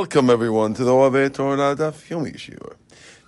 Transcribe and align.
Welcome 0.00 0.28
everyone 0.28 0.74
to 0.74 0.82
the 0.82 0.92
Ove 0.92 1.32
Torah 1.32 1.76
Daf 1.76 2.08
Yomi 2.08 2.34
Shiur. 2.34 2.74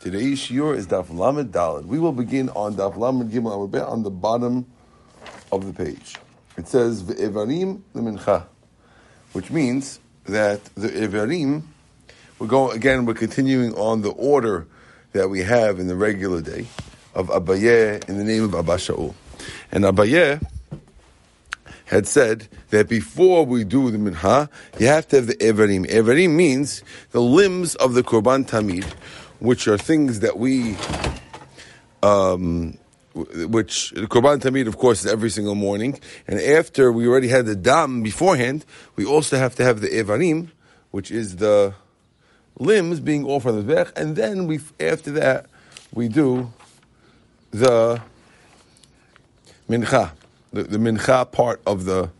Today's 0.00 0.40
Shiur 0.40 0.76
is 0.76 0.88
Daf 0.88 1.16
Lamed 1.16 1.52
Dalad. 1.52 1.84
We 1.84 2.00
will 2.00 2.10
begin 2.10 2.48
on 2.48 2.74
Daf 2.74 2.96
Lamed 2.96 3.30
Gimel 3.30 3.70
Amud 3.70 3.88
on 3.88 4.02
the 4.02 4.10
bottom 4.10 4.66
of 5.52 5.64
the 5.64 5.72
page. 5.72 6.16
It 6.58 6.66
says 6.66 7.04
Ve'evarim 7.04 7.82
lemincha, 7.94 8.46
which 9.32 9.52
means 9.52 10.00
that 10.24 10.64
the 10.74 10.88
Evarim. 10.88 11.62
We're 12.40 12.48
going 12.48 12.74
again. 12.76 13.06
We're 13.06 13.14
continuing 13.14 13.72
on 13.74 14.02
the 14.02 14.10
order 14.10 14.66
that 15.12 15.28
we 15.30 15.42
have 15.42 15.78
in 15.78 15.86
the 15.86 15.94
regular 15.94 16.40
day 16.42 16.66
of 17.14 17.28
Abaye 17.28 18.08
in 18.08 18.18
the 18.18 18.24
name 18.24 18.42
of 18.42 18.56
Abba 18.56 18.74
Shaul, 18.78 19.14
and 19.70 19.84
Abaye 19.84 20.44
had 21.86 22.06
said 22.06 22.48
that 22.70 22.88
before 22.88 23.46
we 23.46 23.64
do 23.64 23.90
the 23.90 23.98
minha, 23.98 24.50
you 24.78 24.86
have 24.88 25.08
to 25.08 25.16
have 25.16 25.26
the 25.26 25.36
evarim. 25.36 25.86
Evarim 25.86 26.30
means 26.30 26.82
the 27.12 27.22
limbs 27.22 27.74
of 27.76 27.94
the 27.94 28.02
korban 28.02 28.46
tamid, 28.46 28.84
which 29.38 29.66
are 29.68 29.78
things 29.78 30.20
that 30.20 30.36
we, 30.36 30.76
um, 32.02 32.76
which 33.14 33.90
the 33.90 34.06
korban 34.08 34.40
tamid, 34.40 34.66
of 34.66 34.76
course, 34.76 35.04
is 35.04 35.10
every 35.10 35.30
single 35.30 35.54
morning. 35.54 35.98
And 36.26 36.40
after 36.40 36.90
we 36.90 37.06
already 37.06 37.28
had 37.28 37.46
the 37.46 37.56
dam 37.56 38.02
beforehand, 38.02 38.64
we 38.96 39.06
also 39.06 39.38
have 39.38 39.54
to 39.56 39.64
have 39.64 39.80
the 39.80 39.88
evarim, 39.88 40.50
which 40.90 41.12
is 41.12 41.36
the 41.36 41.74
limbs 42.58 42.98
being 42.98 43.24
offered 43.24 43.50
on 43.50 43.66
the 43.66 43.74
bech, 43.74 43.92
and 43.96 44.16
then 44.16 44.46
we 44.46 44.58
after 44.80 45.12
that 45.12 45.46
we 45.92 46.08
do 46.08 46.52
the 47.52 48.00
mincha 49.68 50.10
the, 50.56 50.62
the 50.64 50.78
mincha 50.78 51.30
part 51.30 51.60
of 51.66 51.84
the, 51.84 52.10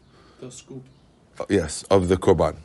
the 0.40 0.50
scoop. 0.50 0.84
Uh, 1.40 1.44
yes, 1.48 1.82
of 1.84 2.08
the 2.08 2.16
korban. 2.16 2.56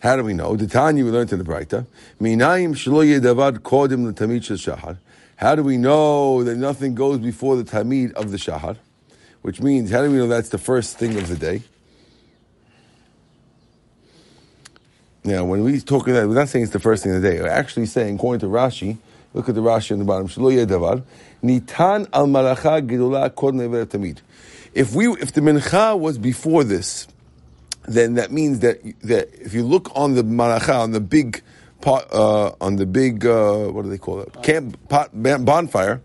How 0.00 0.16
do 0.16 0.22
we 0.22 0.34
know? 0.34 0.56
The 0.56 0.66
Tanya 0.66 1.04
we 1.04 1.10
learned 1.10 1.32
in 1.32 1.38
the 1.38 1.44
Braita. 1.44 1.86
Minayim 2.20 2.74
shlo 2.74 3.04
yedavad 3.04 3.58
kodim 3.58 4.06
l'tamid 4.06 4.44
shel 4.44 4.56
shahar. 4.56 4.98
How 5.36 5.54
do 5.54 5.62
we 5.62 5.76
know 5.76 6.44
that 6.44 6.56
nothing 6.56 6.94
goes 6.94 7.18
before 7.18 7.56
the 7.56 7.64
tamid 7.64 8.12
of 8.12 8.30
the 8.30 8.38
shahar? 8.38 8.76
Which 9.42 9.60
means, 9.60 9.90
how 9.90 10.02
do 10.02 10.10
we 10.10 10.16
know 10.16 10.28
that's 10.28 10.48
the 10.48 10.58
first 10.58 10.98
thing 10.98 11.16
of 11.16 11.28
the 11.28 11.36
day? 11.36 11.62
Now, 15.24 15.44
when 15.44 15.64
we 15.64 15.80
talk 15.80 16.06
about 16.06 16.20
that, 16.20 16.28
we're 16.28 16.34
not 16.34 16.48
saying 16.48 16.64
it's 16.64 16.72
the 16.72 16.78
first 16.78 17.02
thing 17.02 17.14
of 17.14 17.22
the 17.22 17.30
day. 17.30 17.40
We're 17.40 17.48
actually 17.48 17.86
saying, 17.86 18.16
according 18.16 18.40
to 18.40 18.46
Rashi, 18.46 18.98
look 19.34 19.48
at 19.48 19.54
the 19.54 19.60
Rashi 19.60 19.92
on 19.92 19.98
the 19.98 20.04
bottom. 20.04 20.28
Shlo 20.28 20.52
yedavad 20.52 21.02
nitan 21.42 22.08
al 22.12 22.26
malacha 22.26 22.86
gedula 22.86 23.30
kodem 23.30 23.86
tamid. 23.86 24.20
If 24.76 24.94
we, 24.94 25.08
if 25.08 25.32
the 25.32 25.40
mincha 25.40 25.98
was 25.98 26.18
before 26.18 26.62
this, 26.62 27.08
then 27.88 28.14
that 28.16 28.30
means 28.30 28.58
that 28.58 28.82
that 29.04 29.32
if 29.32 29.54
you 29.54 29.62
look 29.62 29.90
on 29.96 30.14
the 30.14 30.22
maracha 30.22 30.78
on 30.78 30.90
the 30.90 31.00
big 31.00 31.42
pot 31.80 32.12
uh, 32.12 32.52
on 32.60 32.76
the 32.76 32.84
big 32.84 33.24
uh, 33.24 33.68
what 33.68 33.84
do 33.84 33.88
they 33.88 33.96
call 33.96 34.20
it 34.20 34.42
camp 34.42 34.76
pot 34.90 35.10
bonfire, 35.14 36.02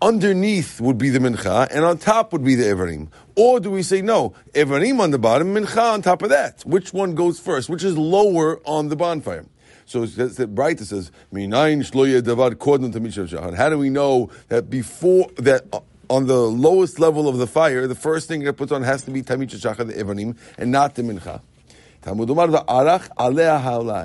underneath 0.00 0.80
would 0.80 0.98
be 0.98 1.08
the 1.08 1.18
mincha 1.18 1.66
and 1.72 1.84
on 1.84 1.98
top 1.98 2.32
would 2.32 2.44
be 2.44 2.54
the 2.54 2.62
evarim. 2.62 3.08
Or 3.34 3.58
do 3.58 3.72
we 3.72 3.82
say 3.82 4.02
no, 4.02 4.34
evarim 4.52 5.00
on 5.00 5.10
the 5.10 5.18
bottom, 5.18 5.52
mincha 5.52 5.94
on 5.94 6.02
top 6.02 6.22
of 6.22 6.28
that? 6.28 6.62
Which 6.64 6.92
one 6.92 7.16
goes 7.16 7.40
first? 7.40 7.68
Which 7.68 7.82
is 7.82 7.98
lower 7.98 8.60
on 8.64 8.88
the 8.88 8.94
bonfire? 8.94 9.46
So 9.86 10.06
the 10.06 10.28
says, 10.28 11.10
Sloya 11.32 12.22
Davad 12.22 12.54
kodun 12.54 12.92
to 12.92 13.00
Mishahan. 13.00 13.54
How 13.54 13.68
do 13.68 13.78
we 13.78 13.90
know 13.90 14.30
that 14.48 14.70
before 14.70 15.28
that 15.38 15.64
on 16.10 16.26
the 16.26 16.38
lowest 16.38 16.98
level 16.98 17.28
of 17.28 17.38
the 17.38 17.46
fire, 17.46 17.86
the 17.86 17.94
first 17.94 18.28
thing 18.28 18.44
that 18.44 18.54
puts 18.54 18.72
on 18.72 18.82
has 18.82 19.02
to 19.02 19.10
be 19.10 19.22
tamid 19.22 19.50
shachar, 19.50 19.86
the 19.86 19.94
evanim, 19.94 20.36
and 20.58 20.70
not 20.70 20.94
the 20.94 21.02
mincha. 21.02 21.40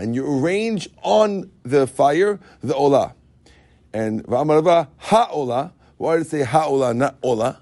And 0.02 0.16
you 0.16 0.26
arrange 0.26 0.90
on 1.04 1.52
the 1.64 1.86
fire 1.86 2.40
the 2.62 2.74
Ola. 2.74 3.14
And 3.92 4.26
ha'olah. 4.26 5.74
Why 5.98 6.16
did 6.16 6.22
it 6.22 6.30
say 6.30 6.44
ha'olah, 6.44 6.94
not 6.94 7.18
Ola? 7.22 7.62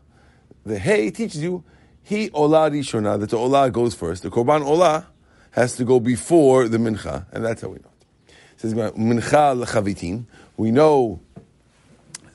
The 0.64 0.78
hey 0.78 1.10
teaches 1.10 1.42
you 1.42 1.64
he 2.04 2.30
olah 2.30 2.72
rishona, 2.72 3.20
that 3.20 3.32
the 3.32 3.38
Ola 3.38 3.70
goes 3.70 3.94
first. 3.94 4.24
The 4.24 4.30
korban 4.30 4.64
Ola 4.66 5.08
has 5.52 5.76
to 5.76 5.84
go 5.84 6.00
before 6.00 6.68
the 6.70 6.78
mincha, 6.78 7.26
and 7.34 7.44
that's 7.44 7.62
how 7.62 7.70
we 7.70 7.80
know 7.80 7.90
it. 8.00 8.06
It 8.54 8.62
says 8.62 8.74
mincha. 8.74 10.26
We 10.56 10.72
know 10.72 11.20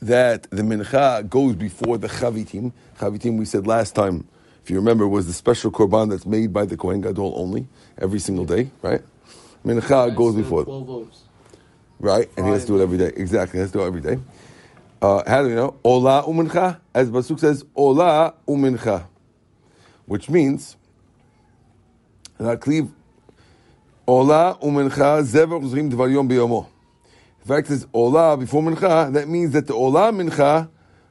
that 0.02 0.50
the 0.50 0.62
mincha 0.62 1.28
goes 1.28 1.54
before 1.54 1.96
the 1.96 2.08
chavitim. 2.08 2.72
Chavitim, 2.98 3.38
we 3.38 3.44
said 3.44 3.66
last 3.66 3.94
time, 3.94 4.26
if 4.62 4.70
you 4.70 4.76
remember, 4.76 5.06
was 5.08 5.26
the 5.26 5.32
special 5.32 5.70
korban 5.70 6.10
that's 6.10 6.26
made 6.26 6.52
by 6.52 6.64
the 6.66 6.76
Kohen 6.76 7.00
Gadol 7.00 7.32
only 7.36 7.66
every 7.98 8.18
single 8.18 8.44
day, 8.44 8.70
right? 8.82 9.00
Mincha 9.64 10.14
goes 10.14 10.34
before. 10.34 10.64
Twelve 10.64 11.08
Right, 12.00 12.28
and 12.36 12.46
he 12.46 12.52
has 12.52 12.62
to 12.62 12.66
do 12.68 12.80
it 12.80 12.82
every 12.82 12.98
day. 12.98 13.12
Exactly, 13.14 13.58
he 13.58 13.60
has 13.60 13.70
to 13.70 13.78
do 13.78 13.84
it 13.84 13.86
every 13.86 14.00
day. 14.00 14.18
Uh, 15.00 15.22
how 15.24 15.42
do 15.42 15.48
we 15.48 15.54
know? 15.54 15.76
Ola 15.84 16.24
umincha, 16.24 16.80
as 16.92 17.08
Basuk 17.08 17.38
says, 17.38 17.64
Ola 17.76 18.34
umincha, 18.46 19.04
which 20.06 20.28
means 20.28 20.76
that 22.38 22.60
cleave 22.60 22.90
Ola 24.04 24.58
umincha 24.60 25.22
zever 25.22 25.60
zrim 25.62 25.90
dvar 25.92 26.12
yom 26.12 26.28
biyomo. 26.28 26.71
The 27.42 27.48
fact 27.48 27.70
is 27.70 27.88
Ola 27.92 28.36
before 28.36 28.62
Mincha, 28.62 29.12
that 29.12 29.28
means 29.28 29.50
that 29.52 29.66
the 29.66 29.74
Ola 29.74 30.12
Mincha 30.12 30.68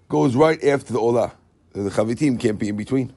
goes 0.08 0.34
right 0.34 0.64
after 0.64 0.94
the 0.94 1.00
Ola. 1.00 1.34
The 1.74 1.90
Chavitim 1.90 2.40
can't 2.40 2.58
be 2.58 2.70
in 2.70 2.78
between. 2.78 3.12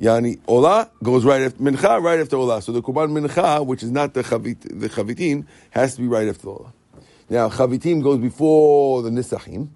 Yani 0.00 0.40
Ola 0.48 0.90
goes 1.00 1.24
right 1.24 1.42
after 1.42 1.62
Mincha, 1.62 2.02
right 2.02 2.18
after 2.18 2.36
Ola. 2.36 2.60
So 2.60 2.72
the 2.72 2.82
Kurban 2.82 3.16
Mincha, 3.16 3.64
which 3.64 3.84
is 3.84 3.92
not 3.92 4.14
the 4.14 4.24
Chavit, 4.24 4.62
the 4.62 4.88
Chavitim, 4.88 5.46
has 5.70 5.94
to 5.94 6.00
be 6.00 6.08
right 6.08 6.26
after 6.26 6.42
the 6.42 6.50
Ola. 6.50 6.72
Now 7.30 7.48
Chavitim 7.50 8.02
goes 8.02 8.18
before 8.18 9.02
the 9.02 9.10
Nisachim. 9.10 9.68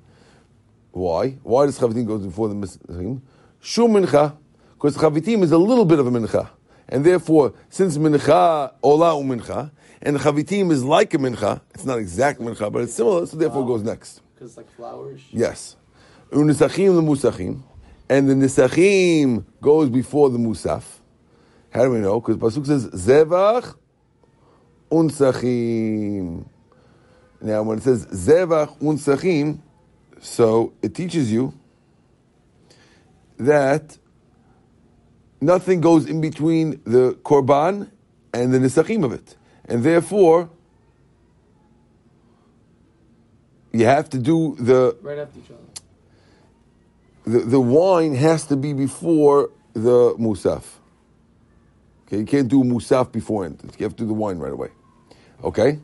Why? 0.91 1.39
Why 1.45 1.67
does 1.67 1.79
Chavitim 1.79 2.09
go 2.09 2.19
before 2.19 2.49
the 2.49 2.57
Nisachim? 2.57 3.21
Shum 3.61 3.93
Mincha, 3.93 4.37
because 4.75 4.97
Chavitim 4.97 5.45
is 5.45 5.53
a 5.53 5.59
little 5.59 5.85
bit 5.85 6.01
of 6.01 6.09
a 6.09 6.11
Mincha. 6.11 6.49
And 6.89 7.05
therefore, 7.05 7.55
since 7.69 7.99
Mincha, 7.99 8.73
Ola 8.83 9.13
Mincha, 9.23 9.71
and 10.03 10.17
chavitim 10.17 10.71
is 10.71 10.85
like 10.85 11.15
a 11.15 11.19
mincha. 11.19 11.61
It's 11.75 11.85
not 11.85 11.99
exact 11.99 12.41
mincha, 12.41 12.71
but 12.73 12.83
it's 12.83 12.95
similar, 12.95 13.27
so 13.27 13.37
therefore 13.37 13.63
wow. 13.63 13.69
it 13.69 13.73
goes 13.73 13.83
next. 13.83 14.23
Because 14.35 14.51
it's 14.51 14.57
like 14.57 14.71
flowers. 14.71 15.21
Yes. 15.31 15.77
Unisachim 16.31 16.95
the 16.95 17.03
musachim, 17.03 17.63
and 18.09 18.29
the 18.29 18.35
nisachim 18.35 19.45
goes 19.61 19.89
before 19.89 20.31
the 20.31 20.39
musaf. 20.39 20.85
How 21.71 21.85
do 21.85 21.91
we 21.91 21.99
know? 21.99 22.21
Because 22.21 22.37
pasuk 22.37 22.67
says 22.67 22.87
zevach 22.89 23.75
unsachim. 24.91 26.47
Now, 27.41 27.63
when 27.63 27.79
it 27.79 27.85
says 27.85 28.07
zevach 28.07 28.79
unsachim, 28.81 29.61
so 30.21 30.73
it 30.83 30.95
teaches 30.95 31.33
you 31.33 31.55
that 33.39 33.99
nothing 35.41 35.81
goes 35.81 36.07
in 36.07 36.21
between 36.21 36.81
the 36.85 37.17
korban 37.23 37.91
and 38.33 38.53
the 38.53 38.59
nisachim 38.59 39.05
of 39.05 39.13
it 39.13 39.37
and 39.67 39.83
therefore 39.83 40.51
you 43.73 43.85
have 43.85 44.09
to 44.11 44.19
do 44.19 44.57
the 44.59 44.97
right 45.03 45.19
after 45.19 45.39
each 45.39 45.51
other. 45.51 45.59
The, 47.27 47.45
the 47.45 47.61
wine 47.61 48.15
has 48.15 48.47
to 48.47 48.57
be 48.57 48.73
before 48.73 49.51
the 49.75 50.15
musaf. 50.15 50.65
Okay, 52.07 52.19
you 52.19 52.25
can't 52.25 52.49
do 52.49 52.65
musaf 52.65 53.13
beforehand. 53.13 53.61
You 53.79 53.85
have 53.85 53.95
to 53.97 54.05
do 54.05 54.07
the 54.07 54.15
wine 54.15 54.39
right 54.39 54.53
away. 54.53 54.71
Okay. 55.45 55.79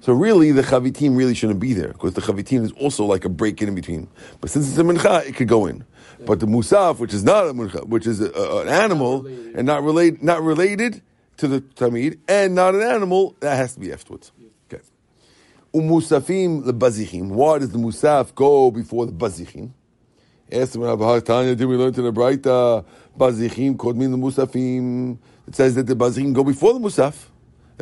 So 0.00 0.12
really, 0.12 0.52
the 0.52 0.62
chavitim 0.62 1.16
really 1.16 1.34
shouldn't 1.34 1.60
be 1.60 1.72
there 1.72 1.92
because 1.92 2.14
the 2.14 2.20
chavitim 2.20 2.64
is 2.64 2.72
also 2.72 3.04
like 3.04 3.24
a 3.24 3.28
break 3.28 3.62
in 3.62 3.74
between. 3.74 4.08
But 4.40 4.50
since 4.50 4.68
it's 4.68 4.78
a 4.78 4.82
mincha, 4.82 5.26
it 5.26 5.36
could 5.36 5.48
go 5.48 5.66
in. 5.66 5.84
But 6.26 6.40
the 6.40 6.46
musaf, 6.46 6.98
which 6.98 7.14
is 7.14 7.24
not 7.24 7.46
a 7.46 7.52
mincha, 7.52 7.86
which 7.86 8.06
is 8.06 8.20
a, 8.20 8.30
a, 8.32 8.62
an 8.62 8.68
animal 8.68 9.22
not 9.22 9.56
and 9.56 9.66
not 9.66 9.82
related, 9.82 10.22
not 10.22 10.42
related, 10.42 11.02
to 11.38 11.48
the 11.48 11.60
tamid 11.60 12.18
and 12.28 12.54
not 12.54 12.74
an 12.74 12.82
animal, 12.82 13.36
that 13.40 13.56
has 13.56 13.74
to 13.74 13.80
be 13.80 13.92
afterwards. 13.92 14.30
Okay. 14.72 14.82
Umusafim 15.74 16.62
lebazichim. 16.64 17.28
Why 17.28 17.58
does 17.58 17.70
the 17.70 17.78
musaf 17.78 18.34
go 18.34 18.70
before 18.70 19.06
the 19.06 19.12
bazichim? 19.12 19.70
Ask 20.50 20.72
them 20.72 20.82
about 20.82 21.24
Tanya, 21.24 21.54
did 21.54 21.66
we 21.66 21.76
learn 21.76 21.94
to 21.94 22.02
the 22.02 22.12
Braita, 22.12 22.84
bazichim, 23.18 23.76
called 23.78 23.96
me 23.96 24.06
the 24.06 24.16
musafim. 24.16 25.18
It 25.48 25.56
says 25.56 25.74
that 25.74 25.86
the 25.86 25.96
bazichim 25.96 26.32
go 26.32 26.44
before 26.44 26.74
the 26.74 26.78
musaf. 26.78 27.14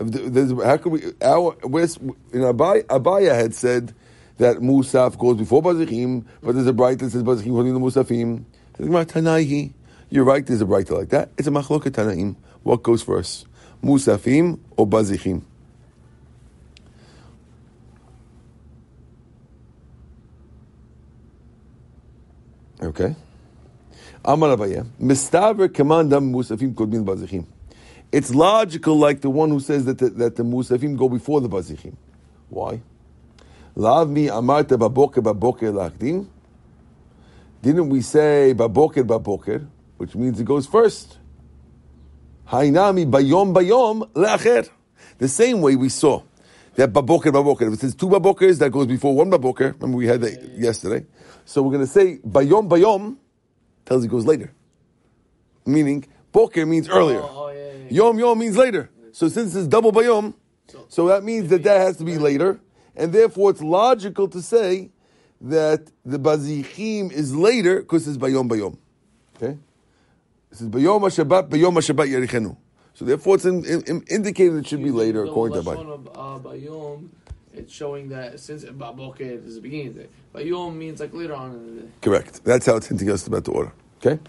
How 0.01 0.77
can 0.79 0.93
we, 0.93 1.03
our, 1.21 1.55
in 1.63 2.41
Abaya, 2.41 2.83
Abaya 2.85 3.35
had 3.35 3.55
said 3.55 3.95
that 4.39 4.57
musaf 4.57 5.19
goes 5.19 5.37
before 5.37 5.63
bazichim, 5.63 6.25
but 6.43 6.55
there's 6.55 6.67
a 6.67 6.73
Braita 6.73 7.01
that 7.01 7.11
says 7.11 7.23
bazichim 7.23 7.51
holding 7.51 7.75
the 7.75 7.81
musafim. 7.81 8.45
Tanaihi. 8.79 9.75
You're 10.09 10.25
right, 10.25 10.45
there's 10.47 10.63
a 10.63 10.65
Braita 10.65 10.93
like 10.93 11.11
that. 11.11 11.31
It's 11.37 11.47
a 11.47 11.51
machloket 11.51 11.91
tanaim. 11.91 12.37
What 12.63 12.83
goes 12.83 13.03
first? 13.03 13.47
Musafim 13.85 14.59
or 14.77 14.87
Bazichim? 14.87 15.43
Okay. 22.83 23.15
Amar 24.25 24.57
Abaye, 24.57 24.87
Mistaver 25.01 25.69
Kamandam 25.69 26.33
Musafim 26.33 26.73
Kodmin 26.75 27.05
Bazichim. 27.05 27.45
It's 28.13 28.35
logical 28.35 28.97
like 28.97 29.21
the 29.21 29.31
one 29.31 29.51
who 29.51 29.61
says 29.61 29.85
that 29.85 29.99
the, 29.99 30.11
that 30.11 30.37
the 30.37 30.43
Musafim 30.43 30.97
go 30.97 31.09
before 31.09 31.41
the 31.41 31.49
Bazichim. 31.49 31.95
Why? 32.49 32.83
Lav 33.77 34.09
mi 34.11 34.27
amarta 34.27 34.77
baboker 34.77 35.23
baboker 35.23 35.73
lakdim. 35.73 36.27
Didn't 37.63 37.89
we 37.89 38.01
say 38.01 38.53
baboker 38.55 39.05
baboker, 39.05 39.67
which 39.99 40.15
means 40.17 40.41
it 40.41 40.45
goes 40.45 40.67
first? 40.67 41.19
Hainami 42.49 43.09
bayom 43.09 43.55
bayom 43.55 44.09
leacher. 44.15 44.69
The 45.19 45.29
same 45.29 45.61
way 45.61 45.77
we 45.77 45.89
saw 45.89 46.23
that 46.75 46.93
baboker 46.93 47.31
baboker. 47.31 47.69
If 47.69 47.75
it 47.75 47.81
says 47.81 47.95
two 47.95 48.09
babokers, 48.09 48.59
that 48.59 48.71
goes 48.71 48.87
before 48.87 49.15
one 49.15 49.31
baboker. 49.31 49.75
Remember 49.79 49.97
we 49.99 50.07
had 50.07 50.21
that 50.23 50.59
yesterday. 50.59 51.07
So 51.45 51.63
we're 51.63 51.73
going 51.73 51.87
to 51.87 51.93
say 51.93 52.19
bayom 52.27 52.69
bayom 52.69 53.19
tells 53.85 54.05
it 54.05 54.09
goes 54.09 54.27
later. 54.27 54.53
Meaning 55.65 56.07
boker 56.33 56.67
means 56.67 56.89
earlier. 56.89 57.21
Oh, 57.21 57.31
oh. 57.35 57.50
Yom 57.91 58.19
yom 58.19 58.39
means 58.39 58.57
later. 58.57 58.91
So 59.13 59.29
since 59.29 59.55
it's 59.55 59.67
double 59.67 59.93
bayom, 59.93 60.35
so 60.89 61.09
that 61.09 61.25
means 61.25 61.49
that 61.51 61.63
that 61.65 61.79
has 61.81 61.97
to 61.99 62.05
be 62.05 62.17
later, 62.19 62.61
and 62.97 63.13
therefore 63.13 63.51
it's 63.51 63.61
logical 63.63 64.29
to 64.29 64.41
say 64.41 64.91
that 65.41 65.91
the 66.05 66.19
bazichim 66.19 67.11
is 67.11 67.35
later 67.35 67.81
because 67.81 68.07
it's 68.07 68.17
bayom 68.19 68.49
bayom. 68.49 68.77
Okay, 69.37 69.59
this 70.51 70.61
is 70.61 70.69
bayom 70.69 71.01
Shabbat 71.03 71.49
bayom 71.49 71.75
Shabbat 71.79 72.09
yerichenu. 72.09 72.57
So 72.95 73.05
therefore 73.05 73.37
it's 73.37 73.45
in, 73.47 73.65
in, 73.65 73.83
in- 73.87 74.03
indicated 74.11 74.57
it 74.59 74.67
should 74.67 74.83
be 74.83 74.91
later 74.91 75.25
according 75.25 75.63
to 75.63 75.71
Abai. 75.71 76.07
uh, 76.15 76.39
Bayom, 76.39 77.09
it's 77.55 77.73
showing 77.73 78.11
that 78.11 78.39
since 78.39 78.65
Baboket 78.65 79.47
is 79.47 79.55
the 79.55 79.61
beginning 79.63 79.89
of 79.89 79.95
the 79.95 80.03
day. 80.03 80.09
Bayom 80.35 80.77
means 80.77 81.01
like 81.01 81.15
later 81.15 81.35
on 81.35 81.53
in 81.53 81.77
the 81.77 81.83
day. 81.83 81.89
Correct. 82.03 82.45
That's 82.45 82.67
how 82.67 82.77
it's 82.77 82.89
hinting 82.89 83.11
us 83.11 83.27
about 83.27 83.45
the 83.45 83.53
order. 83.53 83.73
Okay. 84.05 84.21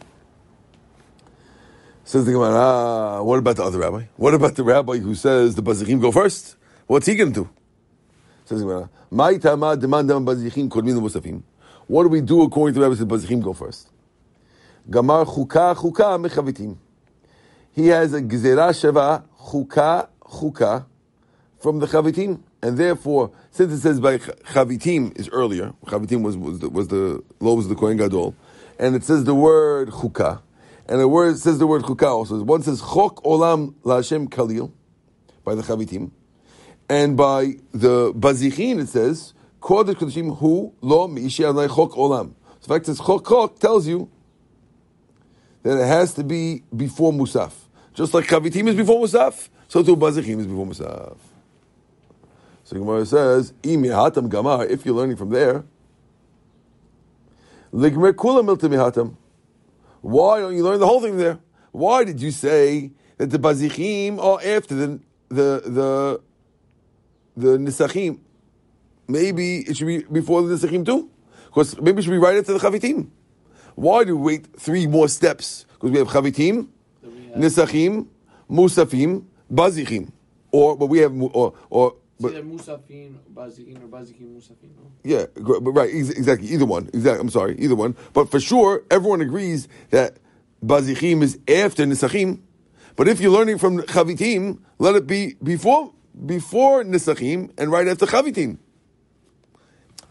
Says 2.03 2.25
the 2.25 2.31
Gemara. 2.33 2.55
Ah, 2.55 3.21
what 3.21 3.39
about 3.39 3.55
the 3.55 3.63
other 3.63 3.79
rabbi? 3.79 4.05
What 4.17 4.33
about 4.33 4.55
the 4.55 4.63
rabbi 4.63 4.97
who 4.97 5.15
says 5.15 5.55
the 5.55 5.61
bazichim 5.61 6.01
go 6.01 6.11
first? 6.11 6.55
What's 6.87 7.05
he 7.05 7.15
going 7.15 7.33
to 7.33 7.43
do? 7.43 7.49
Says 8.45 8.59
the 8.59 8.65
Gemara. 8.65 8.89
"Mai 9.11 9.37
tama 9.37 9.77
demand 9.77 10.07
dam 10.07 10.25
bazichim 10.25 10.67
kodmin 10.67 10.99
musafim." 10.99 11.43
What 11.87 12.03
do 12.03 12.09
we 12.09 12.21
do 12.21 12.41
according 12.41 12.73
to 12.73 12.79
the 12.79 12.85
rabbi 12.87 12.97
says 12.97 13.05
bazichim 13.05 13.43
go 13.43 13.53
first? 13.53 13.89
Gamar 14.89 15.25
chuka 15.25 15.75
chuka 15.75 16.17
mechavitim. 16.27 16.77
He 17.73 17.87
has 17.87 18.13
a 18.13 18.21
gezerah 18.21 18.71
sheva 18.71 19.23
chuka 19.39 20.07
chuka 20.23 20.85
from 21.59 21.79
the 21.79 21.85
chavitim, 21.85 22.41
and 22.63 22.77
therefore, 22.77 23.31
since 23.51 23.71
it 23.71 23.79
says 23.79 23.99
by 23.99 24.17
chavitim 24.17 25.17
is 25.17 25.29
earlier, 25.29 25.73
chavitim 25.85 26.23
was 26.23 26.35
was 26.35 26.59
the, 26.59 26.69
was 26.69 26.87
the 26.87 27.23
loaves 27.39 27.65
of 27.65 27.69
the 27.69 27.75
kohen 27.75 27.97
gadol, 27.97 28.35
and 28.79 28.95
it 28.95 29.03
says 29.03 29.23
the 29.23 29.35
word 29.35 29.89
chuka, 29.89 30.41
and 30.87 30.99
the 30.99 31.07
word 31.07 31.37
says 31.37 31.59
the 31.59 31.67
word 31.67 31.83
chuka 31.83 32.07
also. 32.07 32.41
One 32.43 32.63
says 32.63 32.79
chok 32.79 33.23
olam 33.23 33.73
laHashem 33.83 34.29
kalil 34.29 34.73
by 35.43 35.55
the 35.55 35.61
chavitim, 35.61 36.11
and 36.89 37.15
by 37.15 37.55
the 37.71 38.13
bazichin 38.13 38.79
it 38.79 38.89
says 38.89 39.33
kodesh 39.61 39.95
kodeshim 39.95 40.37
hu 40.37 40.73
lo 40.81 41.07
miishi 41.07 41.45
alai 41.45 41.67
chok 41.67 41.91
olam. 41.91 42.33
So 42.59 42.67
the 42.67 42.73
fact 42.73 42.85
says 42.85 42.99
chok 42.99 43.27
chok 43.27 43.59
tells 43.59 43.87
you 43.87 44.09
that 45.63 45.77
it 45.77 45.87
has 45.87 46.13
to 46.15 46.23
be 46.23 46.63
before 46.75 47.11
Musaf. 47.11 47.53
Just 47.93 48.13
like 48.13 48.25
Chavitim 48.25 48.67
is 48.67 48.75
before 48.75 48.99
Musaf, 49.05 49.49
so 49.67 49.83
too 49.83 49.95
Bazichim 49.95 50.39
is 50.39 50.47
before 50.47 50.65
Musaf. 50.65 51.17
So 52.63 52.77
Gemara 52.77 53.05
says, 53.05 53.53
"Imi 53.63 53.87
hatam 53.87 54.29
gamar." 54.29 54.67
If 54.69 54.85
you're 54.85 54.95
learning 54.95 55.17
from 55.17 55.29
there, 55.29 55.63
ligmer 57.73 58.13
kula 58.13 58.43
milta 58.43 58.69
mihatam. 58.69 59.15
Why 60.01 60.39
don't 60.39 60.55
you 60.55 60.63
learn 60.63 60.79
the 60.79 60.87
whole 60.87 61.01
thing 61.01 61.17
there? 61.17 61.39
Why 61.71 62.03
did 62.03 62.21
you 62.21 62.31
say 62.31 62.91
that 63.17 63.29
the 63.29 63.39
bazichim 63.39 64.19
are 64.19 64.39
after 64.43 64.75
the 64.75 64.99
the 65.29 65.61
the 65.65 66.21
the 67.37 67.57
nisachim? 67.57 68.19
Maybe 69.07 69.59
it 69.59 69.77
should 69.77 69.87
be 69.87 69.99
before 70.03 70.41
the 70.41 70.55
nisachim 70.55 70.85
too, 70.85 71.09
because 71.47 71.79
maybe 71.79 71.99
it 71.99 72.03
should 72.03 72.11
be 72.11 72.17
right 72.17 72.37
after 72.37 72.53
the 72.53 72.59
chavitim. 72.59 73.09
Why 73.75 74.03
do 74.03 74.17
we 74.17 74.23
wait 74.37 74.47
three 74.59 74.87
more 74.87 75.07
steps? 75.07 75.65
Because 75.73 75.91
we 75.91 75.97
have 75.99 76.07
chavitim, 76.07 76.67
Then 77.01 77.15
we 77.15 77.27
have- 77.27 77.37
nisachim, 77.37 78.07
musafim, 78.49 79.23
bazichim, 79.53 80.09
or 80.51 80.75
but 80.75 80.87
we 80.87 80.99
have 80.99 81.13
or 81.21 81.53
or 81.69 81.95
but 82.21 82.31
either 82.33 82.43
Musafin, 82.43 83.15
Bazikin, 83.33 83.77
or 83.83 83.87
Bazikin 83.87 84.35
Musafin. 84.35 84.69
No? 84.75 84.91
yeah, 85.03 85.25
but 85.35 85.71
right, 85.71 85.89
ex- 85.93 86.09
exactly. 86.09 86.47
Either 86.49 86.65
one. 86.65 86.89
Exactly. 86.93 87.19
I'm 87.21 87.29
sorry, 87.29 87.55
either 87.59 87.75
one. 87.75 87.95
But 88.13 88.29
for 88.29 88.39
sure, 88.39 88.83
everyone 88.91 89.21
agrees 89.21 89.67
that 89.89 90.17
bazichim 90.63 91.21
is 91.23 91.39
after 91.47 91.85
nisachim. 91.85 92.39
But 92.95 93.07
if 93.07 93.19
you're 93.19 93.31
learning 93.31 93.57
from 93.57 93.79
chavitim, 93.79 94.59
let 94.79 94.95
it 94.95 95.07
be 95.07 95.35
before 95.41 95.93
before 96.25 96.83
nisachim 96.83 97.51
and 97.57 97.71
right 97.71 97.87
after 97.87 98.05
chavitim. 98.05 98.57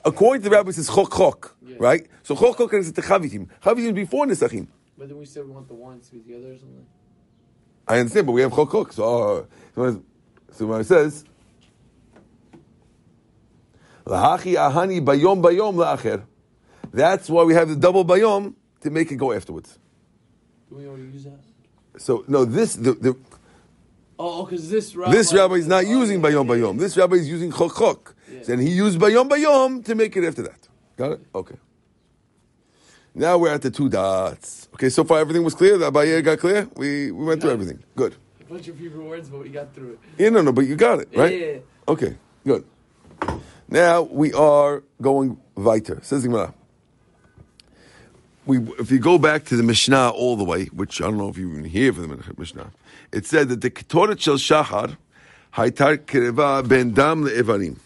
According 0.05 0.43
to 0.43 0.49
the 0.49 0.57
rabbi, 0.57 0.71
it 0.71 0.73
says 0.75 0.89
chok 0.89 1.15
chok, 1.15 1.57
Yeah. 1.63 1.77
right? 1.79 2.07
So 2.23 2.35
chok 2.35 2.57
chok 2.57 2.73
is 2.75 2.93
the 2.93 3.03
chavitim. 3.03 3.49
Chavitim 3.63 3.87
is 3.89 3.93
before 3.93 4.27
nisachim. 4.27 4.67
But 4.97 5.09
then 5.09 5.19
we 5.19 5.27
said 5.27 5.45
we 5.45 5.51
want 5.53 5.69
the 5.69 5.75
ones 5.75 6.07
to 6.09 6.13
be 6.15 6.21
together 6.21 6.53
or 6.53 6.59
something. 6.59 6.87
I 7.87 7.99
understand, 7.99 8.27
but 8.27 8.33
we 8.33 8.41
have 8.43 8.53
chok 8.55 8.71
chok. 8.73 8.93
So, 8.93 9.05
uh, 9.05 9.45
so, 9.75 10.03
so 10.53 10.67
when 10.67 10.81
it 10.81 10.85
says, 10.87 11.25
Lahachi 14.07 14.55
ahani 14.55 15.01
bayom 15.05 15.43
bayom 15.43 15.75
laacher. 15.75 16.23
That's 16.93 17.29
why 17.29 17.45
we 17.45 17.55
have 17.55 17.69
the 17.69 17.77
double 17.77 18.05
bayom 18.05 18.55
to 18.81 18.91
make 18.91 19.11
it 19.13 19.17
go 19.17 19.33
afterwards. 19.33 19.79
Do 20.69 20.77
we 20.77 20.87
already 20.87 21.05
use 21.05 21.25
that? 21.25 21.41
So 21.99 22.25
no, 22.29 22.45
this 22.45 22.75
the, 22.75 22.93
the 22.93 23.17
Oh, 24.23 24.41
oh 24.41 24.45
because 24.45 24.69
this 24.69 24.95
rabbi. 24.95 25.13
this 25.13 25.33
rabbi 25.33 25.55
is 25.55 25.67
not 25.67 25.85
oh, 25.85 25.89
using 25.89 26.21
bayom 26.21 26.49
oh, 26.51 26.53
bayom. 26.53 26.79
This 26.79 26.95
rabbi 26.97 27.17
is 27.17 27.29
using 27.29 27.51
chok 27.51 27.75
chok. 27.77 28.15
Yeah. 28.31 28.53
And 28.53 28.63
he 28.63 28.69
used 28.71 28.99
bayom 28.99 29.29
bayom 29.31 29.83
to 29.87 29.95
make 29.95 30.15
it 30.17 30.25
after 30.25 30.43
that. 30.43 30.69
Got 30.97 31.13
it? 31.13 31.21
Okay. 31.35 31.57
Now 33.15 33.39
we're 33.39 33.53
at 33.53 33.63
the 33.63 33.71
two 33.71 33.89
dots. 33.89 34.69
Okay, 34.75 34.91
so 34.91 35.05
far 35.05 35.19
everything 35.19 35.43
was 35.43 35.55
clear. 35.55 35.79
The 35.79 35.91
Abaye 35.91 36.23
got 36.23 36.39
clear. 36.39 36.69
We 36.77 37.11
we 37.11 37.25
went 37.25 37.41
through 37.41 37.53
everything. 37.53 37.83
Good. 37.97 38.15
A 38.43 38.45
bunch 38.45 38.69
of 38.69 38.79
Hebrew 38.79 39.09
words, 39.09 39.31
but 39.31 39.43
we 39.43 39.49
got 39.49 39.75
through 39.75 39.93
it. 39.93 39.99
Yeah, 40.19 40.29
no, 40.29 40.43
no, 40.43 40.53
but 40.53 40.67
you 40.67 40.77
got 40.77 41.01
it, 41.01 41.09
right? 41.17 41.41
Yeah. 41.41 41.59
Okay, 41.89 42.17
good. 42.45 42.65
Now 43.71 44.03
we 44.03 44.33
are 44.33 44.83
going 45.01 45.41
weiter. 45.55 46.01
Says 46.03 46.25
Gemara. 46.25 46.53
We, 48.47 48.59
if 48.81 48.91
you 48.91 48.99
go 48.99 49.17
back 49.17 49.45
to 49.47 49.57
the 49.57 49.63
Mishnah 49.63 50.11
all 50.11 50.35
the 50.35 50.45
way, 50.45 50.65
which 50.67 51.01
I 51.01 51.05
don't 51.05 51.19
know 51.19 51.29
if 51.29 51.39
you 51.39 51.53
even 51.53 51.65
hear 51.65 51.93
from 51.93 52.09
the 52.09 52.35
Mishnah, 52.37 52.73
it 53.13 53.27
said 53.27 53.49
that 53.49 53.61
the 53.61 53.71
Ketoret 53.71 54.19
Shel 54.21 54.37
Shachar 54.37 54.97
Haitar 55.55 55.99
Kereva 55.99 56.67
Ben 56.67 56.93
Dam 56.93 57.25
LeEvanim. 57.25 57.77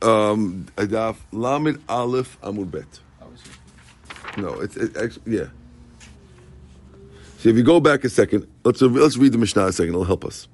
Um, 0.00 0.66
Adaf 0.76 1.16
Lamed 1.32 1.80
Aleph 1.88 2.40
Amud 2.40 2.70
Bet. 2.70 3.00
No, 4.36 4.60
it's 4.60 4.76
it, 4.76 4.96
actually 4.96 5.36
yeah. 5.36 5.46
So 7.38 7.48
if 7.48 7.56
you 7.56 7.62
go 7.62 7.80
back 7.80 8.04
a 8.04 8.08
second, 8.08 8.46
let's 8.64 8.80
let's 8.80 9.16
read 9.16 9.32
the 9.32 9.38
Mishnah 9.38 9.66
a 9.66 9.72
second. 9.72 9.90
It'll 9.90 10.04
help 10.04 10.24
us. 10.24 10.48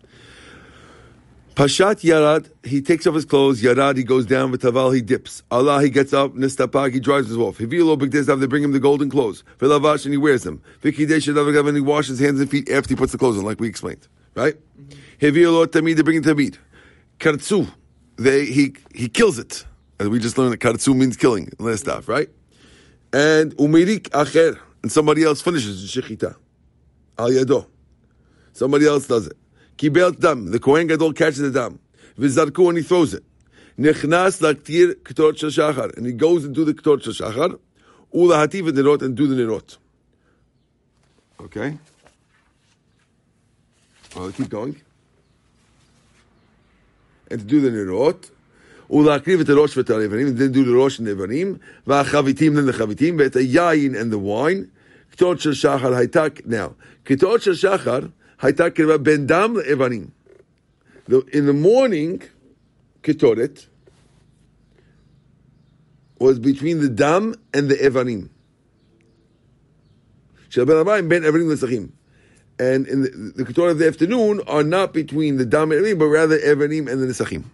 Pashat 1.58 2.02
Yarad, 2.02 2.48
he 2.64 2.80
takes 2.80 3.04
off 3.04 3.16
his 3.16 3.24
clothes. 3.24 3.60
Yarad, 3.60 3.96
he 3.96 4.04
goes 4.04 4.24
down. 4.24 4.52
V'taval, 4.52 4.94
he 4.94 5.00
dips. 5.00 5.42
Allah, 5.50 5.82
he 5.82 5.90
gets 5.90 6.12
up. 6.12 6.34
Nistapag, 6.34 6.92
he 6.92 7.00
drives 7.00 7.26
his 7.26 7.36
off. 7.36 7.58
Hivilo 7.58 7.98
b'gdezav, 7.98 8.38
they 8.38 8.46
bring 8.46 8.62
him 8.62 8.70
the 8.70 8.78
golden 8.78 9.10
clothes. 9.10 9.42
V'lavash, 9.58 10.04
and 10.04 10.14
he 10.14 10.18
wears 10.18 10.44
them. 10.44 10.62
V'kidesh 10.82 11.26
yadav 11.26 11.66
and 11.66 11.76
he 11.76 11.80
washes 11.80 12.20
his 12.20 12.20
hands 12.20 12.38
and 12.38 12.48
feet 12.48 12.70
after 12.70 12.90
he 12.90 12.94
puts 12.94 13.10
the 13.10 13.18
clothes 13.18 13.38
on, 13.38 13.44
like 13.44 13.58
we 13.58 13.66
explained. 13.66 14.06
Right? 14.36 14.54
Mm-hmm. 14.80 15.26
Hivilo 15.26 15.66
tamid, 15.66 15.96
they 15.96 16.02
bring 16.02 16.18
him 16.18 16.22
tamid. 16.22 16.58
Kartsu, 17.18 17.68
they 18.14 18.44
he 18.44 18.76
he 18.94 19.08
kills 19.08 19.40
it. 19.40 19.64
And 19.98 20.10
we 20.10 20.20
just 20.20 20.38
learned 20.38 20.52
that 20.52 20.60
kartsu 20.60 20.94
means 20.94 21.16
killing. 21.16 21.50
Last 21.58 21.80
stuff, 21.80 22.06
right? 22.06 22.28
And 23.12 23.56
umirik 23.56 24.10
acher, 24.10 24.60
and 24.84 24.92
somebody 24.92 25.24
else 25.24 25.42
finishes 25.42 25.92
the 25.92 26.02
shechita. 26.02 26.36
Al 27.18 27.30
yado. 27.30 27.66
Somebody 28.52 28.86
else 28.86 29.08
does 29.08 29.26
it. 29.26 29.36
Kibel 29.77 30.19
dam. 30.19 30.51
The 30.51 30.59
Kohen 30.59 30.87
Gadol 30.87 31.13
catches 31.13 31.39
the 31.39 31.51
dam. 31.51 31.79
Vizarku 32.19 32.69
and 32.69 32.77
he 32.77 32.83
throws 32.83 33.13
it. 33.13 33.23
Nechnas 33.77 34.41
laktir 34.41 34.95
ketorot 34.95 35.37
shel 35.37 35.49
shachar. 35.49 35.95
And 35.97 36.05
he 36.05 36.13
goes 36.13 36.45
into 36.45 36.63
the 36.63 36.73
ketorot 36.73 37.03
shel 37.03 37.13
shachar. 37.13 37.59
Ula 38.13 38.47
hativ 38.47 38.69
nerot 38.69 39.01
and 39.01 39.15
do 39.15 39.27
the 39.27 39.35
nerot. 39.35 39.77
Okay. 41.39 41.77
Well, 44.15 44.31
keep 44.31 44.49
going. 44.49 44.79
And 47.31 47.39
to 47.41 47.45
do 47.45 47.61
the 47.61 47.69
nerot. 47.69 48.29
ולהקריב 48.89 49.39
את 49.39 49.49
הראש 49.49 49.77
ואת 49.77 49.89
הלבנים, 49.89 50.27
and 50.27 50.37
then 50.37 50.51
do 50.51 50.63
the 50.63 50.75
ראש 50.75 50.99
and 50.99 51.03
the 51.03 51.09
לבנים, 51.09 51.55
והחביתים 51.87 52.57
then 52.57 52.69
the 52.69 52.73
חביתים, 52.73 53.15
ואת 53.19 53.35
היין 53.35 53.95
and 53.95 54.13
the 54.13 54.17
wine. 54.17 54.67
קטורת 55.11 55.39
של 55.39 55.53
שחר 55.53 55.93
הייתה, 55.93 56.25
now, 56.45 56.73
קטורת 57.03 57.41
של 57.41 57.55
שחר 57.55 57.99
in 58.40 58.52
the 61.46 61.52
morning, 61.52 62.22
ketoret 63.02 63.66
was 66.20 66.38
between 66.38 66.80
the 66.80 66.88
dam 66.88 67.34
and 67.52 67.68
the 67.68 67.74
evanim. 67.74 68.30
And 72.60 72.86
in 72.86 73.02
the, 73.02 73.32
the 73.36 73.44
ketoret 73.44 73.72
of 73.72 73.78
the 73.78 73.88
afternoon 73.88 74.40
are 74.46 74.62
not 74.62 74.92
between 74.92 75.36
the 75.36 75.44
dam 75.44 75.72
and 75.72 75.84
evanim, 75.84 75.98
but 75.98 76.06
rather 76.06 76.38
evanim 76.38 76.88
and 76.88 77.02
the 77.02 77.06
nesachim. 77.06 77.44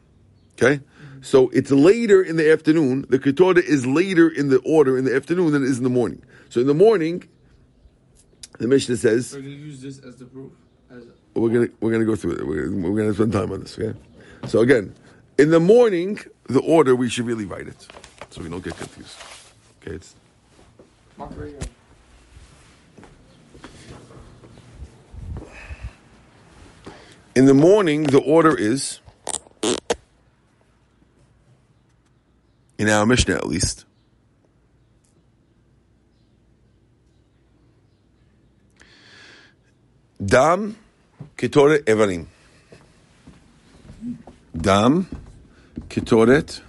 Okay? 0.54 0.80
So 1.22 1.48
it's 1.50 1.70
later 1.70 2.22
in 2.22 2.36
the 2.36 2.52
afternoon. 2.52 3.06
The 3.08 3.18
ketoret 3.18 3.64
is 3.64 3.86
later 3.86 4.28
in 4.28 4.50
the 4.50 4.58
order 4.58 4.98
in 4.98 5.06
the 5.06 5.16
afternoon 5.16 5.52
than 5.52 5.62
it 5.62 5.70
is 5.70 5.78
in 5.78 5.84
the 5.84 5.90
morning. 5.90 6.22
So 6.50 6.60
in 6.60 6.66
the 6.66 6.74
morning, 6.74 7.26
the 8.58 8.68
Mishnah 8.68 8.98
says. 8.98 9.28
So 9.28 9.38
you 9.38 9.48
use 9.48 9.80
this 9.80 9.98
as 9.98 10.16
the 10.16 10.26
proof. 10.26 10.52
We're 11.34 11.48
gonna 11.48 11.68
we're 11.80 11.90
gonna 11.90 12.04
go 12.04 12.14
through 12.16 12.32
it. 12.32 12.46
We're, 12.46 12.70
we're 12.70 12.96
gonna 13.02 13.14
spend 13.14 13.32
time 13.32 13.50
on 13.50 13.60
this. 13.60 13.78
Okay. 13.78 13.98
So 14.46 14.60
again, 14.60 14.94
in 15.38 15.50
the 15.50 15.60
morning, 15.60 16.20
the 16.44 16.60
order 16.60 16.94
we 16.94 17.08
should 17.08 17.26
really 17.26 17.44
write 17.44 17.66
it, 17.66 17.86
so 18.30 18.42
we 18.42 18.48
don't 18.48 18.62
get 18.62 18.76
confused. 18.76 19.16
Okay. 19.82 19.96
It's 19.96 20.14
in 27.34 27.46
the 27.46 27.54
morning. 27.54 28.04
The 28.04 28.20
order 28.20 28.56
is 28.56 29.00
in 32.78 32.88
our 32.88 33.06
Mishnah 33.06 33.34
at 33.34 33.46
least. 33.46 33.83
Dam, 40.24 40.76
ketoret, 41.36 41.84
evarim. 41.84 42.26
Dam, 44.56 45.06
ketoret, 45.88 46.60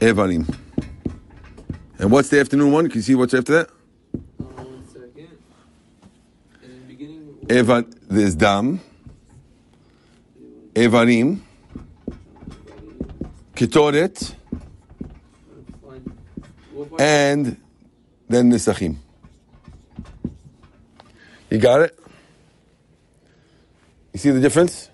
evarim. 0.00 0.56
And 1.98 2.10
what's 2.10 2.28
the 2.28 2.40
afternoon 2.40 2.72
one? 2.72 2.88
Can 2.88 2.98
you 2.98 3.02
see 3.02 3.14
what's 3.14 3.32
after 3.32 3.52
that? 3.52 3.70
One 4.36 4.84
second. 4.88 5.28
In 6.62 6.80
the 6.80 6.86
beginning, 6.86 7.98
there's 8.08 8.34
dam, 8.34 8.80
evarim, 10.74 11.40
ketoret, 13.54 14.34
and 16.98 17.56
then 18.28 18.50
nisachim. 18.50 18.96
You 21.50 21.58
got 21.58 21.82
it? 21.82 21.98
You 24.12 24.18
see 24.20 24.30
the 24.30 24.40
difference? 24.40 24.88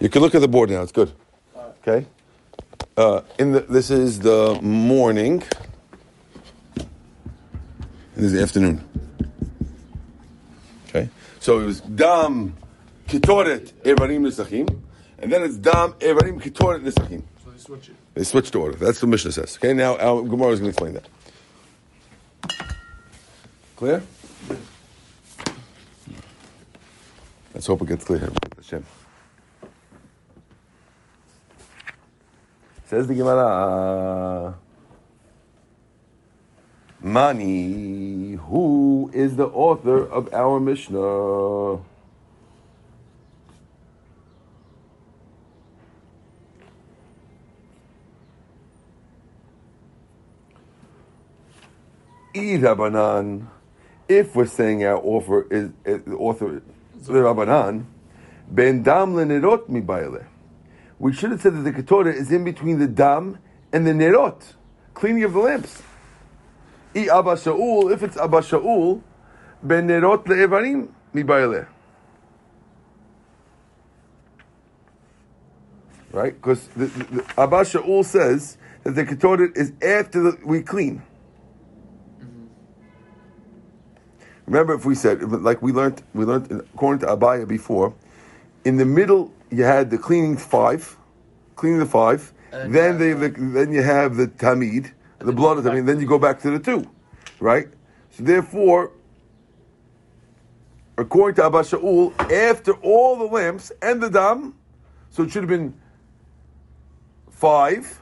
You 0.00 0.08
can 0.08 0.22
look 0.22 0.34
at 0.34 0.40
the 0.40 0.48
board 0.48 0.70
now. 0.70 0.82
It's 0.82 0.92
good. 0.92 1.12
Okay. 1.56 2.06
Uh, 2.96 3.22
in 3.38 3.52
the, 3.52 3.60
this 3.60 3.90
is 3.90 4.18
the 4.20 4.58
morning. 4.60 5.42
This 8.14 8.26
is 8.26 8.32
the 8.32 8.42
afternoon. 8.42 8.84
Okay. 10.88 11.08
So 11.40 11.60
it 11.60 11.64
was 11.64 11.80
dam 11.80 12.54
kitoret 13.08 13.72
evarim 13.82 14.22
nisachim 14.26 14.68
and 15.24 15.32
then 15.32 15.42
it's 15.42 15.56
dam 15.56 15.94
evarim 15.94 16.38
kitoret 16.38 16.82
nisachim. 16.82 17.22
So 17.42 17.50
they 17.50 17.58
switch 17.58 17.88
it. 17.88 17.96
They 18.12 18.24
switched 18.24 18.52
the 18.52 18.58
order. 18.58 18.76
That's 18.76 19.00
what 19.02 19.08
Mishnah 19.08 19.32
says. 19.32 19.56
Okay. 19.56 19.72
Now 19.72 19.96
our 19.96 20.22
Gemara 20.22 20.50
is 20.50 20.60
going 20.60 20.70
to 20.72 20.76
explain 20.76 20.94
that. 20.94 21.08
Clear? 23.74 24.02
Let's 27.54 27.66
hope 27.66 27.80
it 27.80 27.88
gets 27.88 28.04
clear. 28.04 28.30
Hashem. 28.56 28.84
Says 32.84 33.06
the 33.06 33.14
Gemara. 33.14 34.54
Mani, 37.00 38.32
who 38.32 39.10
is 39.14 39.36
the 39.36 39.46
author 39.46 40.06
of 40.06 40.32
our 40.34 40.60
Mishnah? 40.60 41.93
Rabbanan. 52.34 53.46
If 54.08 54.36
we're 54.36 54.46
saying 54.46 54.84
our 54.84 54.98
offer 54.98 55.46
is, 55.50 55.70
the 55.84 56.16
author 56.16 56.62
the 56.94 57.12
Rabbanan, 57.12 57.86
ben 58.48 58.82
dam 58.82 59.14
lenerot 59.14 59.68
mi 59.68 59.80
baile. 59.80 60.26
We 60.98 61.12
should 61.12 61.30
have 61.30 61.40
said 61.40 61.54
that 61.54 61.62
the 61.62 61.72
Ketorah 61.72 62.14
is 62.14 62.30
in 62.30 62.44
between 62.44 62.78
the 62.78 62.86
dam 62.86 63.38
and 63.72 63.86
the 63.86 63.92
nerot, 63.92 64.54
cleaning 64.94 65.24
of 65.24 65.32
the 65.32 65.38
lamps. 65.40 65.82
I 66.94 67.06
Abba 67.06 67.34
Shaul, 67.34 67.92
if 67.92 68.02
it's 68.02 68.16
Abba 68.16 68.38
Shaul, 68.38 69.02
ben 69.62 69.88
nerot 69.88 70.24
le'evarim 70.24 70.88
mi 71.12 71.22
baile. 71.22 71.66
Right? 76.12 76.34
Because 76.34 76.68
Abba 77.36 77.62
Shaul 77.64 78.04
says 78.04 78.56
that 78.84 78.92
the 78.92 79.04
Ketorah 79.04 79.56
is 79.56 79.72
after 79.82 80.22
the, 80.22 80.38
we 80.44 80.62
clean. 80.62 81.02
Remember, 84.46 84.74
if 84.74 84.84
we 84.84 84.94
said, 84.94 85.22
like 85.22 85.62
we 85.62 85.72
learned, 85.72 86.02
we 86.12 86.24
learned 86.24 86.50
according 86.74 87.00
to 87.00 87.06
Abaya 87.06 87.48
before, 87.48 87.94
in 88.64 88.76
the 88.76 88.84
middle 88.84 89.32
you 89.50 89.64
had 89.64 89.90
the 89.90 89.98
cleaning 89.98 90.36
five, 90.36 90.96
cleaning 91.56 91.78
the 91.78 91.86
five. 91.86 92.32
And 92.52 92.72
then 92.74 92.98
they, 92.98 93.12
the, 93.14 93.30
then 93.30 93.72
you 93.72 93.82
have 93.82 94.16
the 94.16 94.28
tamid, 94.28 94.92
the 95.18 95.32
blood 95.32 95.58
of 95.58 95.64
tamid. 95.64 95.86
Then 95.86 95.98
you 96.00 96.06
go 96.06 96.18
back 96.18 96.40
to 96.42 96.50
the 96.50 96.58
two, 96.58 96.88
right? 97.40 97.66
So 98.10 98.22
therefore, 98.22 98.92
according 100.96 101.36
to 101.36 101.44
Abba 101.46 101.60
Shaul, 101.62 102.12
after 102.30 102.72
all 102.74 103.16
the 103.16 103.24
lamps 103.24 103.72
and 103.82 104.00
the 104.00 104.08
dam, 104.08 104.54
so 105.10 105.24
it 105.24 105.30
should 105.30 105.42
have 105.42 105.50
been 105.50 105.74
five, 107.30 108.00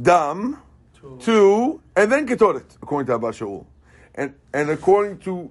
dam, 0.00 0.58
Two. 0.98 1.18
two, 1.20 1.82
and 1.96 2.10
then 2.10 2.26
ketoret, 2.26 2.76
according 2.80 3.06
to 3.08 3.14
Abba 3.14 3.32
Shaul. 3.32 3.66
And, 4.14 4.34
and 4.52 4.70
according 4.70 5.18
to 5.20 5.50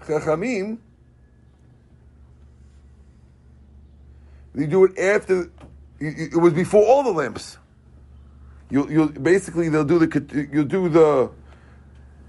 Chachamim, 0.00 0.78
they 4.54 4.66
do 4.66 4.84
it 4.84 4.98
after, 4.98 5.50
it 6.00 6.40
was 6.40 6.52
before 6.52 6.84
all 6.86 7.02
the 7.02 7.12
lamps. 7.12 7.58
You, 8.70 8.88
you 8.90 9.08
basically 9.08 9.68
they'll 9.68 9.84
do 9.84 9.98
the 9.98 10.08
ket- 10.08 10.32
you 10.32 10.64
do 10.64 10.88
the 10.88 11.30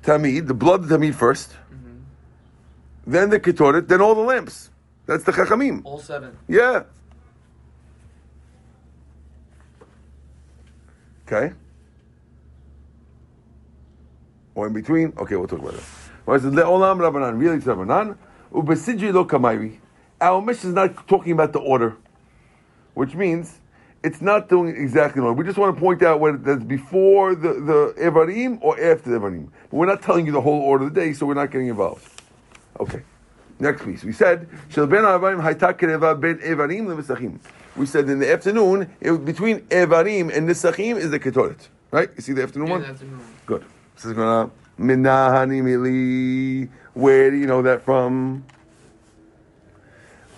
tamid, 0.04 0.48
the 0.48 0.54
blood 0.54 0.82
of 0.82 0.90
the 0.90 0.98
tamid 0.98 1.16
1st 1.16 1.48
mm-hmm. 1.48 1.98
then 3.08 3.30
the 3.30 3.40
ketoret, 3.40 3.88
then 3.88 4.02
all 4.02 4.14
the 4.14 4.22
lamps. 4.22 4.70
That's 5.08 5.24
the 5.24 5.32
chachamim. 5.32 5.82
All 5.86 6.00
seven. 6.00 6.38
Yeah. 6.48 6.84
Okay. 11.26 11.54
Or 14.58 14.66
in 14.66 14.74
between. 14.74 15.14
Okay, 15.20 15.36
we'll 15.36 15.48
talk 15.48 15.60
about 15.60 15.76
it. 15.76 15.84
Whereas 16.26 16.42
Le'olam 16.42 16.98
Rabbanan, 16.98 17.40
really 17.40 17.58
it's 17.58 17.66
Rabbanan, 17.68 18.18
Ubesidji 18.52 19.14
lo 19.14 19.24
kamairi. 19.24 19.78
Our 20.20 20.42
mission 20.42 20.70
is 20.70 20.76
not 20.76 21.08
talking 21.08 21.34
about 21.34 21.54
the 21.54 21.60
order, 21.60 21.96
which 22.96 23.14
means 23.14 23.60
it's 24.04 24.20
not 24.20 24.50
doing 24.50 24.76
exactly 24.76 25.22
the 25.22 25.28
order. 25.28 25.38
We 25.38 25.46
just 25.46 25.60
want 25.60 25.76
to 25.76 25.80
point 25.80 26.02
out 26.02 26.20
whether 26.20 26.38
that's 26.38 26.64
before 26.64 27.36
the, 27.36 27.54
the 27.54 27.94
Evarim 28.02 28.58
or 28.64 28.74
after 28.82 29.12
the 29.12 29.20
Evarim. 29.20 29.50
But 29.70 29.78
we're 29.78 29.86
not 29.86 30.02
telling 30.02 30.26
you 30.26 30.32
the 30.32 30.42
whole 30.42 30.60
order 30.60 30.86
of 30.86 30.94
the 30.96 31.00
day, 31.00 31.14
so 31.14 31.28
we're 31.28 31.36
not 31.36 31.52
getting 31.52 31.68
involved. 31.68 32.10
Okay. 32.80 33.04
Next 33.60 33.86
piece. 33.86 34.04
We 34.04 34.12
said, 34.12 34.50
"Shel 34.70 34.88
ben 34.88 35.04
Avarim 35.04 35.40
hayta 35.40 35.78
kereva 35.78 36.20
ben 36.20 36.40
Evarim 36.40 36.88
le'Nisachim." 36.88 37.40
We 37.76 37.86
said 37.86 38.10
in 38.10 38.18
the 38.18 38.34
afternoon, 38.34 38.90
it, 39.02 39.24
between 39.24 39.60
Evarim 39.68 40.36
and 40.36 40.50
Nisachim 40.50 40.98
is 40.98 41.12
the 41.12 41.20
Ketoret. 41.20 41.68
Right? 41.92 42.10
You 42.16 42.22
see 42.24 42.34
the 42.34 42.42
afternoon 42.42 42.70
In 42.70 42.72
one? 42.72 42.82
the 42.82 42.88
afternoon. 42.88 43.20
Good. 43.46 43.64
This 43.98 44.06
is 44.06 44.14
gonna 44.14 44.52
minahani 44.80 45.64
mili. 45.64 46.70
Where 46.94 47.32
do 47.32 47.38
you 47.38 47.48
know 47.48 47.64
that 47.64 47.82
from? 47.82 48.46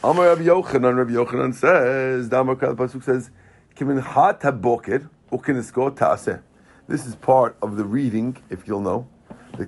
Amar 0.01 0.27
Rabbi 0.27 0.43
Yochanan. 0.43 0.95
Rabbi 0.95 1.11
Yochanan 1.11 1.53
says, 1.53 2.29
Damar 2.29 2.55
Kal 2.55 2.73
Pasuk 2.75 3.03
says, 3.03 3.31
Kimin 3.75 4.01
hat 4.01 4.39
haboker 4.39 5.09
ukinisko 5.29 5.93
taaseh. 5.93 6.41
This 6.87 7.05
is 7.05 7.15
part 7.15 7.57
of 7.61 7.75
the 7.75 7.83
reading, 7.83 8.37
if 8.49 8.65
you'll 8.65 8.79
know. 8.79 9.09
The, 9.57 9.67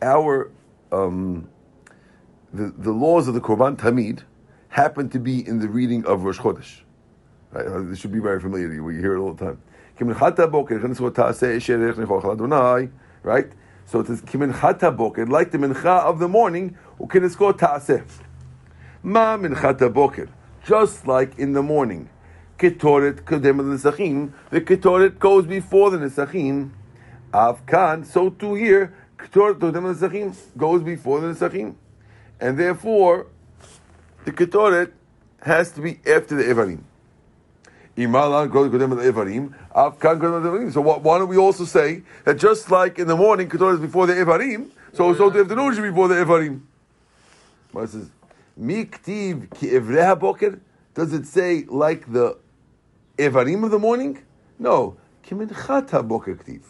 our 0.00 0.52
um, 0.92 1.48
the, 2.52 2.72
the 2.78 2.92
laws 2.92 3.26
of 3.26 3.34
the 3.34 3.40
Korban 3.40 3.76
Tamid 3.76 4.22
happen 4.68 5.08
to 5.08 5.18
be 5.18 5.44
in 5.44 5.58
the 5.58 5.66
reading 5.68 6.06
of 6.06 6.22
Rosh 6.22 6.38
Chodesh. 6.38 6.82
Right? 7.50 7.66
Uh, 7.66 7.80
This 7.80 7.98
should 7.98 8.12
be 8.12 8.20
very 8.20 8.38
familiar 8.38 8.68
to 8.68 8.74
you. 8.74 8.84
We 8.84 8.98
hear 8.98 9.16
it 9.16 9.18
all 9.18 9.32
the 9.34 9.44
time. 9.44 9.60
Right? 13.24 13.50
So 13.86 14.00
it 14.00 14.06
says, 14.06 14.22
Kimin 14.22 14.52
chata 14.52 14.96
boker, 14.96 15.26
like 15.26 15.50
the 15.50 15.58
mincha 15.58 16.04
of 16.04 16.20
the 16.20 16.28
morning, 16.28 16.78
ukinisko 17.00 17.58
taaseh. 17.58 18.04
Ma 19.02 19.36
min 19.36 19.54
chata 19.56 19.92
boker. 19.92 20.28
Just 20.64 21.08
like 21.08 21.36
in 21.38 21.52
the 21.52 21.62
morning. 21.62 22.08
ketoret 22.58 23.22
kodem 23.22 23.60
nesachim. 23.60 24.32
The 24.50 24.60
ketoret 24.60 25.18
goes 25.18 25.46
before 25.46 25.90
the 25.90 25.98
nesachim. 25.98 26.70
Avkan, 27.32 28.06
so 28.06 28.30
too 28.30 28.54
here, 28.54 28.94
ketoret 29.18 29.58
kodem 29.58 29.94
nesachim 29.94 30.36
goes 30.56 30.82
before 30.82 31.20
the 31.20 31.28
nesachim, 31.28 31.74
and 32.40 32.58
therefore 32.58 33.26
the 34.24 34.32
ketoret 34.32 34.92
has 35.42 35.72
to 35.72 35.80
be 35.80 36.00
after 36.06 36.36
the 36.36 36.44
evarim. 36.44 36.82
Imalan 36.82 36.82
kodem 36.82 36.82
evarim. 36.82 36.82
Avkan 36.82 36.82
kodem 36.82 36.82
evarim. 36.82 37.83
So 37.96 38.08
why 38.08 38.26
why 40.96 41.18
don't 41.18 41.28
we 41.28 41.36
also 41.36 41.64
say 41.64 42.02
that 42.24 42.38
just 42.38 42.68
like 42.70 42.98
in 42.98 43.06
the 43.06 43.16
morning 43.16 43.48
ketoret 43.48 43.74
is 43.74 43.80
before 43.80 44.08
the 44.08 44.14
evarim, 44.14 44.70
so 44.92 45.14
so 45.14 45.30
the 45.30 45.40
afternoon 45.40 45.74
should 45.74 45.82
be 45.82 45.90
before 45.90 46.08
the 46.08 46.16
evarim. 46.16 46.62
What 47.70 47.90
says? 47.90 48.10
Miktiv 48.60 49.48
ki 49.54 49.68
evreha 49.68 50.18
boker. 50.18 50.58
Does 50.94 51.12
it 51.12 51.24
say 51.26 51.66
like 51.68 52.12
the 52.12 52.36
evarim 53.16 53.62
of 53.64 53.70
the 53.70 53.78
morning? 53.78 54.24
No. 54.58 54.96
Kiminchata 55.24 56.02
boker 56.06 56.34
ktiv. 56.34 56.62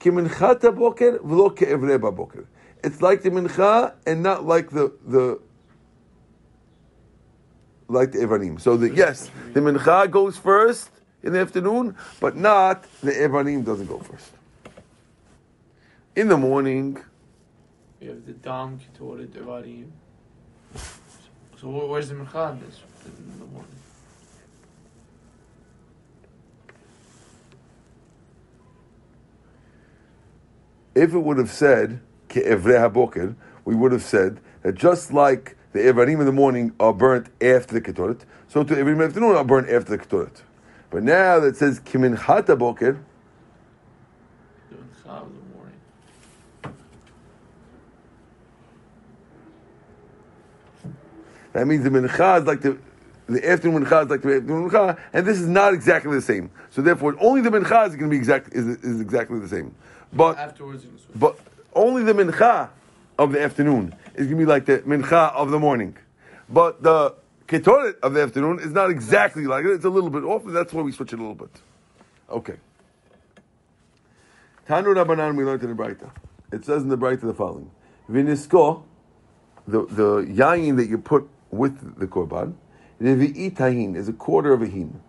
Kiminchata 0.00 0.74
boker 0.74 1.18
v'lo 1.18 1.50
ke'evreba 1.54 2.10
boker. 2.14 2.46
It's 2.82 3.02
like 3.02 3.22
the 3.22 3.30
mincha 3.30 3.92
and 4.06 4.22
not 4.22 4.44
like 4.46 4.70
the 4.70 4.92
the 5.06 5.40
like 7.88 8.12
the 8.12 8.18
evarim. 8.18 8.60
So 8.60 8.76
the 8.76 8.90
yes, 8.94 9.30
the 9.52 9.60
mincha 9.60 10.10
goes 10.10 10.36
first 10.36 10.90
in 11.22 11.32
the 11.32 11.40
afternoon, 11.40 11.96
but 12.20 12.36
not 12.36 12.84
the 13.02 13.12
evarim 13.12 13.64
doesn't 13.64 13.86
go 13.86 13.98
first. 13.98 14.30
In 16.16 16.28
the 16.28 16.36
morning, 16.36 16.98
We 18.00 18.08
have 18.08 18.24
the 18.26 18.32
dam 18.32 18.78
ketoret 18.80 19.28
evarim. 19.28 19.90
So 21.60 21.68
wh- 21.68 21.88
where's 21.90 22.08
the 22.08 22.14
mincha 22.14 22.52
in 22.52 22.60
this 22.60 22.80
in 23.06 23.38
the 23.38 23.46
morning? 23.46 23.70
if 30.94 31.12
it 31.12 31.18
would 31.18 31.38
have 31.38 31.50
said 31.50 32.00
ke'evrei 32.28 32.78
haboker, 32.90 33.34
we 33.64 33.74
would 33.74 33.92
have 33.92 34.02
said 34.02 34.40
that 34.62 34.74
just 34.74 35.12
like 35.12 35.56
the 35.74 35.80
evarim 35.80 36.20
in 36.20 36.24
the 36.24 36.32
morning 36.32 36.72
are 36.78 36.94
burnt 36.94 37.26
after 37.42 37.78
the 37.78 37.80
ketoret, 37.80 38.20
so 38.48 38.62
too 38.62 38.76
evarim 38.76 38.92
in 38.92 38.98
the 38.98 39.04
afternoon 39.06 39.34
are 39.34 39.44
burnt 39.44 39.68
after 39.68 39.96
the 39.96 39.98
ketoret. 39.98 40.42
But 40.88 41.02
now 41.02 41.40
that 41.40 41.48
it 41.48 41.56
says 41.56 41.80
The 41.80 41.96
the 41.96 42.56
morning. 42.56 42.86
that 51.52 51.66
means 51.66 51.82
the 51.82 51.90
mincha 51.90 52.40
is 52.40 52.46
like 52.46 52.60
the 52.60 52.78
the 53.26 53.50
afternoon 53.50 53.84
mincha 53.84 54.04
is 54.04 54.10
like 54.10 54.22
the 54.22 54.36
afternoon 54.36 54.70
mincha, 54.70 54.96
and 55.12 55.26
this 55.26 55.40
is 55.40 55.48
not 55.48 55.74
exactly 55.74 56.14
the 56.14 56.22
same. 56.22 56.50
So 56.70 56.82
therefore, 56.82 57.16
only 57.18 57.40
the 57.40 57.50
mincha 57.50 57.88
is 57.88 57.96
going 57.96 58.08
to 58.08 58.14
be 58.14 58.16
exact 58.16 58.54
is, 58.54 58.68
is 58.84 59.00
exactly 59.00 59.40
the 59.40 59.48
same. 59.48 59.74
But 60.12 60.38
Afterwards, 60.38 60.84
you 60.84 60.90
can 60.90 60.98
switch. 61.00 61.18
But 61.18 61.36
only 61.74 62.04
the 62.04 62.12
mincha 62.12 62.68
of 63.18 63.32
the 63.32 63.42
afternoon 63.42 63.92
is 64.14 64.26
going 64.26 64.30
to 64.30 64.36
be 64.36 64.44
like 64.44 64.66
the 64.66 64.78
mincha 64.80 65.32
of 65.32 65.50
the 65.50 65.58
morning. 65.58 65.96
But 66.48 66.82
the 66.82 67.14
ketoret 67.48 67.98
of 68.00 68.14
the 68.14 68.22
afternoon 68.22 68.60
is 68.60 68.72
not 68.72 68.90
exactly 68.90 69.46
like 69.46 69.64
it. 69.64 69.72
It's 69.72 69.84
a 69.84 69.90
little 69.90 70.10
bit 70.10 70.24
off, 70.24 70.44
and 70.44 70.54
that's 70.54 70.72
why 70.72 70.82
we 70.82 70.92
switch 70.92 71.12
it 71.12 71.18
a 71.18 71.22
little 71.22 71.34
bit. 71.34 71.60
Okay. 72.30 72.56
Tanu 74.68 74.94
Rabbanan, 74.94 75.36
we 75.36 75.44
learned 75.44 75.62
in 75.62 75.76
the 75.76 75.82
Braita. 75.82 76.10
It 76.52 76.64
says 76.64 76.82
in 76.82 76.88
the 76.88 76.96
Braita 76.96 77.22
the 77.22 77.34
following: 77.34 77.70
Vinisko, 78.10 78.82
the 79.66 79.84
the 79.86 80.22
yain 80.22 80.76
that 80.76 80.88
you 80.88 80.98
put 80.98 81.28
with 81.50 81.98
the 81.98 82.06
korban, 82.06 82.54
revi'i 83.00 83.54
tahin 83.54 83.94
is 83.96 84.08
a 84.08 84.12
quarter 84.12 84.52
of 84.52 84.62
a 84.62 84.66
hin. 84.66 85.00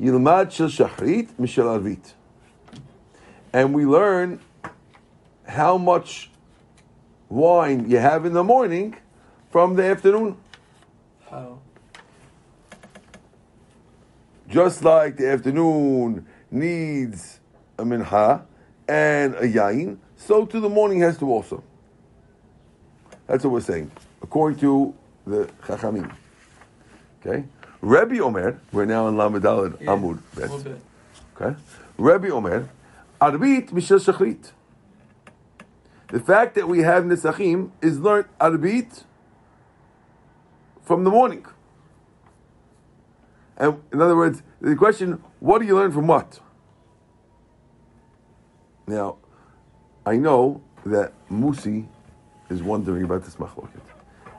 Yilmad 0.00 0.50
shel 0.50 0.68
shachrit 0.68 1.28
mishel 1.34 1.64
arvit. 1.64 2.12
And 3.52 3.74
we 3.74 3.84
learn 3.86 4.40
how 5.46 5.78
much 5.78 6.30
wine 7.28 7.88
you 7.88 7.98
have 7.98 8.24
in 8.24 8.32
the 8.32 8.44
morning 8.44 8.96
from 9.50 9.74
the 9.74 9.84
afternoon. 9.84 10.36
How? 11.30 11.58
Just 14.48 14.84
like 14.84 15.16
the 15.16 15.28
afternoon 15.30 16.26
needs 16.50 17.40
a 17.78 17.84
mincha 17.84 18.42
and 18.88 19.34
a 19.34 19.48
yain, 19.48 19.98
so 20.16 20.46
too 20.46 20.60
the 20.60 20.68
morning 20.68 21.00
has 21.00 21.18
to 21.18 21.30
also. 21.30 21.62
That's 23.26 23.42
what 23.44 23.52
we're 23.54 23.60
saying, 23.60 23.90
according 24.22 24.60
to 24.60 24.94
the 25.26 25.50
Chachamim. 25.64 26.14
Okay? 27.20 27.44
Rabbi 27.80 28.18
Omer, 28.20 28.60
we're 28.72 28.84
now 28.84 29.08
in 29.08 29.16
Lamadalad 29.16 29.80
Yeah, 29.80 29.88
Amud. 29.88 30.20
Little. 30.36 30.78
Okay? 31.40 31.58
Rabbi 31.98 32.28
Omer, 32.28 32.68
Arbit 33.20 33.70
Mishel 33.70 33.98
Shachrit. 33.98 34.52
The 36.08 36.20
fact 36.20 36.54
that 36.54 36.68
we 36.68 36.80
have 36.80 37.04
Nesachim 37.04 37.70
is 37.82 37.98
learned 37.98 38.28
Arbit 38.40 39.04
from 40.82 41.04
the 41.04 41.10
morning. 41.10 41.44
And 43.56 43.82
in 43.92 44.00
other 44.00 44.16
words, 44.16 44.42
the 44.60 44.76
question, 44.76 45.22
what 45.40 45.60
do 45.60 45.66
you 45.66 45.74
learn 45.74 45.90
from 45.90 46.06
what? 46.06 46.40
Now, 48.86 49.16
I 50.04 50.16
know 50.16 50.62
that 50.84 51.12
Musi 51.28 51.86
is 52.50 52.62
wondering 52.62 53.02
about 53.02 53.24
this 53.24 53.34
machloket. 53.36 53.80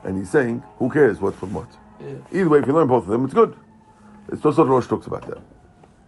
And 0.04 0.16
he's 0.16 0.30
saying, 0.30 0.62
who 0.78 0.88
cares 0.88 1.20
what 1.20 1.34
from 1.34 1.52
what? 1.52 1.68
Yeah. 2.00 2.14
Either 2.32 2.48
way, 2.48 2.58
if 2.60 2.66
you 2.66 2.72
learn 2.72 2.88
both 2.88 3.04
of 3.04 3.10
them, 3.10 3.24
it's 3.24 3.34
good. 3.34 3.54
It's 4.32 4.44
also 4.44 4.64
Rosh 4.64 4.86
talks 4.86 5.06
about 5.06 5.26
that. 5.26 5.38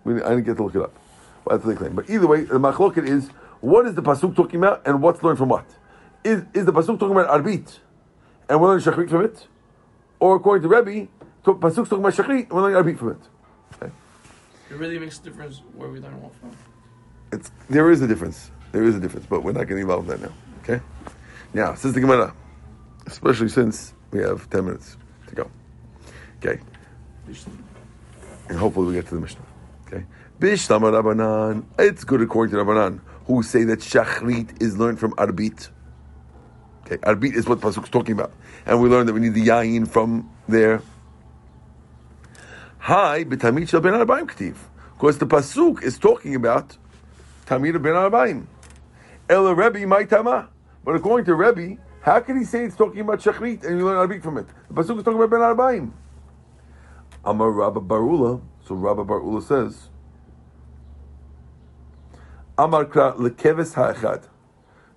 We, 0.05 0.23
I 0.23 0.31
didn't 0.31 0.44
get 0.44 0.57
to 0.57 0.62
look 0.62 0.75
it 0.75 0.81
up. 0.81 0.94
But 1.44 1.57
that's 1.57 1.66
what 1.66 1.73
they 1.73 1.79
claim. 1.79 1.94
But 1.94 2.09
either 2.09 2.27
way, 2.27 2.42
the 2.42 2.59
machloket 2.59 3.07
is 3.07 3.31
what 3.61 3.87
is 3.87 3.94
the 3.94 4.03
pasuk 4.03 4.35
talking 4.35 4.61
about 4.61 4.87
and 4.87 5.03
what's 5.03 5.23
learned 5.23 5.38
from 5.38 5.49
what? 5.49 5.66
Is, 6.25 6.44
is 6.55 6.66
the 6.66 6.73
pasuk 6.73 6.99
talking 6.99 7.12
about 7.12 7.29
arbit 7.29 7.79
and 8.49 8.61
we're 8.61 8.68
learning 8.68 8.85
shachrit 8.85 9.11
from 9.11 9.25
it? 9.25 9.46
Or 10.18 10.37
according 10.37 10.68
to 10.68 10.75
Rebbe, 10.75 11.09
talk, 11.44 11.61
pasuk's 11.61 11.88
talking 11.88 12.05
about 12.05 12.14
shachrit 12.14 12.42
and 12.42 12.53
we're 12.53 12.62
learning 12.62 12.94
arbit 12.94 12.99
from 12.99 13.11
it? 13.11 13.18
Okay. 13.75 13.92
It 14.70 14.75
really 14.77 14.99
makes 14.99 15.18
a 15.18 15.23
difference 15.23 15.62
where 15.75 15.88
we 15.88 16.01
learn 16.01 16.20
what 16.20 16.35
from. 16.37 16.57
It's, 17.33 17.51
there 17.68 17.90
is 17.90 18.03
a 18.03 18.07
difference. 18.07 18.51
There 18.73 18.85
is 18.85 18.96
a 18.96 19.01
difference, 19.01 19.27
but 19.27 19.42
we're 19.42 19.53
not 19.53 19.66
getting 19.66 19.83
involved 19.83 20.11
in 20.11 20.20
that 20.20 20.29
now. 20.29 20.35
Okay? 20.62 20.85
Now, 21.55 21.75
since 21.75 21.94
the 21.94 22.01
Gemara, 22.01 22.35
especially 23.07 23.49
since 23.49 23.94
we 24.11 24.20
have 24.20 24.49
10 24.51 24.64
minutes 24.64 24.96
to 25.29 25.35
go. 25.35 25.51
Okay? 26.38 26.61
and 28.51 28.59
hopefully 28.59 28.88
we 28.88 28.94
get 28.94 29.07
to 29.07 29.14
the 29.14 29.20
Mishnah. 29.20 29.40
Okay, 29.87 30.05
Bishlama 30.38 30.90
Rabbanan. 30.90 31.64
It's 31.79 32.05
good 32.05 32.20
according 32.20 32.55
to 32.55 32.62
Rabbanan, 32.62 33.01
who 33.35 33.43
say 33.43 33.64
that 33.64 33.81
Shachrit 33.81 34.61
is 34.61 34.77
learned 34.79 34.99
from 34.99 35.12
Arbit. 35.12 35.69
Okay, 36.85 36.97
Arbit 36.99 37.35
is 37.35 37.47
what 37.47 37.61
pasuk 37.61 37.85
is 37.85 37.90
talking 37.90 38.12
about, 38.12 38.33
and 38.66 38.83
we 38.83 38.88
learned 38.88 39.09
that 39.09 39.12
we 39.12 39.21
need 39.21 39.35
the 39.35 39.47
Yain 39.47 39.87
from 39.87 40.29
there. 40.49 40.83
Hi, 42.79 43.25
b'tamid 43.25 43.69
shel 43.69 43.81
ben 43.81 43.93
arbaim 43.93 44.27
ktiv, 44.27 44.57
because 44.95 45.19
the 45.19 45.27
Pasuk 45.27 45.83
is 45.83 45.99
talking 45.99 46.35
about 46.35 46.77
Tamid 47.47 47.81
ben 47.81 47.93
arbaim. 47.93 48.47
El 49.29 49.55
Rebbe 49.55 49.87
my 49.87 50.05
tama, 50.05 50.49
but 50.85 50.97
according 50.97 51.27
to 51.27 51.35
Rebbe, 51.35 51.81
how 52.03 52.19
can 52.21 52.37
he 52.37 52.45
say 52.45 52.64
it's 52.64 52.75
talking 52.75 53.01
about 53.01 53.21
Shachrit 53.21 53.64
and 53.64 53.79
you 53.79 53.85
learn 53.85 54.09
Arbit 54.09 54.23
from 54.23 54.38
it? 54.38 54.47
The 54.69 54.75
Pasuk 54.75 54.99
is 54.99 55.05
talking 55.05 55.23
about 55.23 55.31
ben 55.31 55.40
arbaim. 55.40 55.93
Amar 57.25 57.51
Rabba 57.51 57.81
bar 57.81 58.03
Ulla. 58.03 58.40
So 58.66 58.75
Rabba 58.75 59.05
bar 59.05 59.21
Ulla 59.21 59.43
says, 59.43 59.90
Amar 62.61 62.85
lekeves 62.85 63.75
ha'echad. 63.75 64.29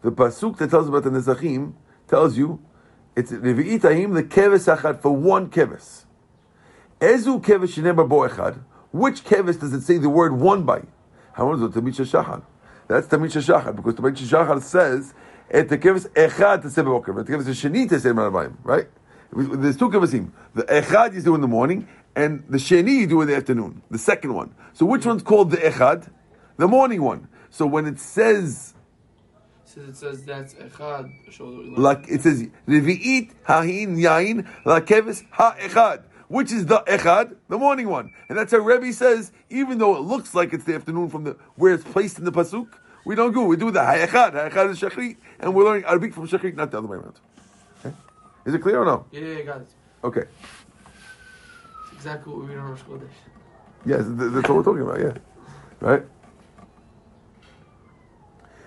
The 0.02 0.12
pasuk 0.12 0.58
that 0.58 0.70
tells 0.70 0.90
about 0.90 1.04
the 1.04 1.12
nezachim 1.12 1.74
tells 2.10 2.38
you 2.38 2.60
it's 3.16 3.32
revi'itahim 3.32 4.22
lekeves 4.22 4.66
ha'echad 4.66 5.02
for 5.02 5.16
one 5.16 5.50
keves. 5.50 6.04
Ezu 7.00 7.42
keves 7.42 7.74
shenemar 7.74 8.10
bo. 8.10 8.28
Which 8.92 9.24
keves 9.24 9.62
does 9.62 9.72
it 9.72 9.82
say 9.82 9.98
the 9.98 10.10
word 10.10 10.34
one 10.34 10.64
by? 10.64 10.82
How 11.32 11.54
is 11.54 11.62
it? 11.62 11.72
Tamid 11.72 11.96
Shachar. 11.96 12.44
That's 12.90 13.08
Tamid 13.08 13.32
Shachar 13.32 13.74
because 13.74 13.96
Tamid 13.96 14.18
Shachar 14.18 14.62
says 14.62 15.14
echad 15.50 16.62
to 16.64 16.70
say 16.70 16.82
b'boker, 16.82 17.16
but 17.16 17.26
the 17.26 17.34
sheni 17.34 17.88
to 17.88 17.98
say 17.98 18.10
b'narbayim, 18.10 18.58
right? 18.64 18.88
There's 19.32 19.78
two 19.78 19.90
kevesim. 19.90 20.32
The 20.54 20.64
echad 20.64 21.14
you 21.16 21.22
do 21.22 21.34
in 21.36 21.42
the 21.42 21.48
morning, 21.48 21.88
and 22.14 22.44
the 22.50 22.58
sheni 22.58 23.00
you 23.00 23.08
do 23.08 23.22
in 23.22 23.30
the 23.30 23.36
afternoon. 23.38 23.82
The 23.90 23.98
second 23.98 24.34
one. 24.34 24.54
So 24.74 24.86
which 24.86 25.06
one's 25.06 25.24
called 25.24 25.52
the 25.52 25.58
echad? 25.58 26.12
The 26.58 26.68
morning 26.68 27.02
one. 27.02 27.30
So 27.54 27.68
when 27.68 27.86
it 27.86 28.00
says 28.00 28.74
Since 29.64 29.90
it 29.90 29.96
says 29.96 30.26
that's 30.26 30.56
echad, 30.56 31.78
like 31.78 32.08
it 32.10 32.22
says 32.22 32.48
revi'it 32.68 33.30
hahin 33.48 33.96
yain 33.96 34.48
ha 34.64 35.56
echad, 35.60 36.02
which 36.30 36.52
is 36.52 36.66
the 36.66 36.80
echad, 36.88 37.36
the 37.50 37.60
morning 37.60 37.90
one, 37.90 38.12
and 38.28 38.40
that's 38.40 38.52
how 38.52 38.58
Rebbe 38.58 38.92
says. 38.92 39.32
Even 39.52 39.78
though 39.78 39.96
it 39.96 40.00
looks 40.00 40.34
like 40.34 40.52
it's 40.52 40.64
the 40.64 40.74
afternoon 40.74 41.10
from 41.10 41.26
the 41.26 41.38
where 41.56 41.76
it's 41.76 41.84
placed 41.84 42.18
in 42.18 42.26
the 42.26 42.32
pasuk, 42.32 42.70
we 43.06 43.14
don't 43.14 43.34
go. 43.34 43.46
We 43.46 43.56
do 43.56 43.70
the 43.70 43.86
ha 43.86 43.98
echad. 43.98 44.34
Ha 44.34 44.50
echad 44.50 44.72
is 44.72 44.82
shachrit, 44.82 45.18
and 45.40 45.54
we're 45.54 45.64
learning 45.64 45.84
arbit 45.84 46.12
from 46.16 46.28
shachrit, 46.28 46.56
not 46.56 46.72
the 46.72 46.80
other 46.80 46.88
way 46.88 46.98
around. 46.98 47.20
Okay, 47.86 47.96
is 48.46 48.56
it 48.56 48.64
clear 48.64 48.82
or 48.82 48.86
no? 48.86 49.06
Yeah, 49.12 49.22
yeah, 49.22 49.38
yeah, 49.38 49.44
got 49.44 49.62
it. 49.62 49.68
Okay. 50.04 50.24
It's 51.84 51.94
exactly 51.94 52.34
what 52.34 52.42
we 52.42 52.48
read 52.48 52.58
in 52.58 52.64
Rosh 52.64 52.82
Chodesh. 52.82 53.10
Yes, 53.86 54.06
that's 54.08 54.50
what 54.50 54.58
we're 54.58 54.64
talking 54.64 54.82
about. 54.82 55.00
Yeah, 55.00 55.18
right. 55.82 56.04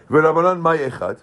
Rabbanan 0.08 0.60
my 0.60 0.76
echad. 0.76 1.20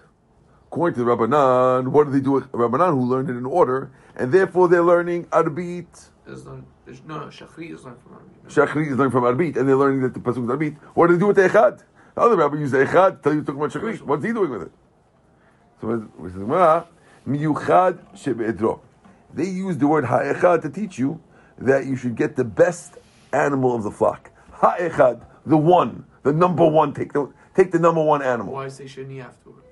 According 0.68 0.96
to 0.96 1.06
the 1.06 1.16
Rabbanan, 1.16 1.88
what 1.88 2.06
do 2.06 2.12
they 2.12 2.20
do? 2.20 2.32
with 2.32 2.52
Rabbanan 2.52 2.92
who 2.92 3.02
learned 3.02 3.30
it 3.30 3.38
in 3.38 3.46
order, 3.46 3.92
and 4.16 4.32
therefore 4.32 4.68
they're 4.68 4.84
learning 4.84 5.26
arbit. 5.26 6.10
There's 6.26 6.46
no, 6.46 6.64
there's 6.86 7.04
no 7.04 7.20
Shachri 7.28 7.74
is 7.74 7.84
learned 7.84 8.02
from 8.02 8.14
Army. 8.14 8.30
Shachri 8.48 8.92
is 8.92 8.98
learning 8.98 9.12
from 9.12 9.24
arbit, 9.24 9.56
and 9.58 9.70
they're 9.70 9.76
learning 9.76 10.02
that 10.02 10.14
the 10.14 10.20
pasuk 10.20 10.44
is 10.44 10.50
arbit. 10.50 10.78
What 10.96 11.08
do 11.08 11.14
they 11.14 11.20
do 11.20 11.28
with 11.28 11.36
the 11.38 11.48
echad? 11.48 11.84
The 12.16 12.22
other 12.22 12.36
rabbi 12.36 12.58
used 12.58 12.74
the 12.74 12.86
echad. 12.86 13.22
Tell 13.22 13.34
you 13.34 13.42
to 13.42 13.46
talk 13.46 13.56
about 13.56 13.72
shachri. 13.72 14.02
What's 14.02 14.26
he 14.26 14.34
doing 14.34 14.50
with 14.50 14.64
it? 14.64 14.72
So 15.80 16.10
we 16.18 16.30
say, 16.30 16.40
"Gemara, 16.40 16.88
miyuchad 17.28 18.00
shebe'edro." 18.16 18.80
They 19.34 19.46
use 19.46 19.78
the 19.78 19.88
word 19.88 20.06
ha'echad 20.06 20.62
to 20.62 20.70
teach 20.70 21.00
you 21.00 21.20
that 21.58 21.86
you 21.86 21.96
should 21.96 22.16
get 22.16 22.36
the 22.36 22.44
best 22.44 22.98
animal 23.32 23.76
of 23.76 23.84
the 23.84 23.92
flock. 23.92 24.32
Ha'echad, 24.52 25.26
the 25.46 25.58
one, 25.58 26.06
the 26.22 26.32
number 26.32 26.66
one. 26.66 26.94
Take 26.94 27.14
the 27.14 27.32
take 27.56 27.72
the 27.72 27.80
number 27.80 28.04
one 28.04 28.22
animal. 28.22 28.54
Why 28.54 28.68
say 28.68 28.86
Shani 28.86 29.24
afterwards? 29.24 29.68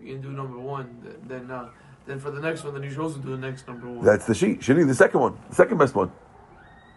If 0.00 0.06
you 0.06 0.14
can 0.14 0.22
do 0.22 0.30
number 0.30 0.58
one, 0.58 1.16
then 1.26 1.50
uh, 1.50 1.68
then 2.06 2.18
for 2.18 2.30
the 2.30 2.40
next 2.40 2.64
one, 2.64 2.74
then 2.74 2.82
you 2.82 2.90
should 2.90 3.00
also 3.00 3.18
do 3.18 3.30
the 3.30 3.36
next 3.36 3.66
number 3.68 3.88
one. 3.88 4.04
That's 4.04 4.26
the 4.26 4.34
sheep. 4.34 4.60
Shani, 4.60 4.86
the 4.86 4.94
second 4.94 5.20
one, 5.20 5.38
the 5.48 5.54
second 5.54 5.78
best 5.78 5.94
one. 5.94 6.10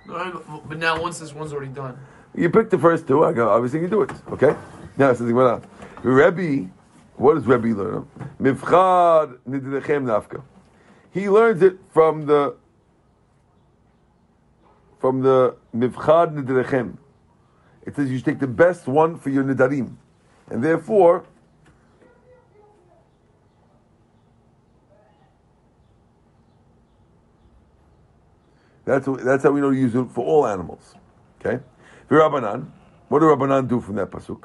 No, 0.07 0.61
but 0.67 0.77
now 0.77 1.01
once 1.01 1.19
this 1.19 1.33
one's 1.33 1.51
already 1.53 1.71
done, 1.71 1.97
You 2.35 2.49
pick 2.49 2.69
the 2.69 2.77
first 2.77 3.07
two. 3.07 3.23
I 3.23 3.33
go. 3.33 3.49
Obviously, 3.49 3.81
you 3.81 3.87
do 3.87 4.01
it. 4.03 4.11
Okay. 4.29 4.55
Now, 4.97 5.09
it 5.09 5.17
says 5.17 5.27
Gemara. 5.27 5.61
Rebbe, 6.03 6.69
what 7.15 7.35
does 7.35 7.45
Rebbe 7.45 7.67
learn? 7.67 8.07
Mivchad 8.41 9.39
nidrechem 9.47 10.05
nafka. 10.05 10.43
He 11.11 11.29
learns 11.29 11.61
it 11.61 11.77
from 11.91 12.25
the 12.25 12.55
from 14.99 15.21
the 15.21 15.55
mivchad 15.75 16.35
nidrechem. 16.35 16.97
It 17.85 17.95
says 17.95 18.11
you 18.11 18.19
take 18.19 18.39
the 18.39 18.47
best 18.47 18.87
one 18.87 19.17
for 19.17 19.29
your 19.29 19.43
nidarim, 19.43 19.95
and 20.49 20.63
therefore. 20.63 21.25
That's, 28.85 29.07
that's 29.23 29.43
how 29.43 29.49
we 29.49 29.61
know 29.61 29.71
to 29.71 29.75
use 29.75 29.95
it 29.95 30.11
for 30.11 30.23
all 30.23 30.45
animals. 30.45 30.93
Okay? 31.39 31.59
Virabanan. 32.07 32.67
What 33.09 33.19
do 33.19 33.25
Rabbanan 33.25 33.67
do 33.67 33.79
from 33.81 33.95
that 33.95 34.11
pasuk? 34.11 34.43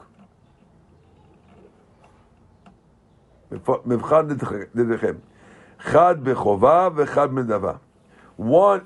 One, 8.36 8.80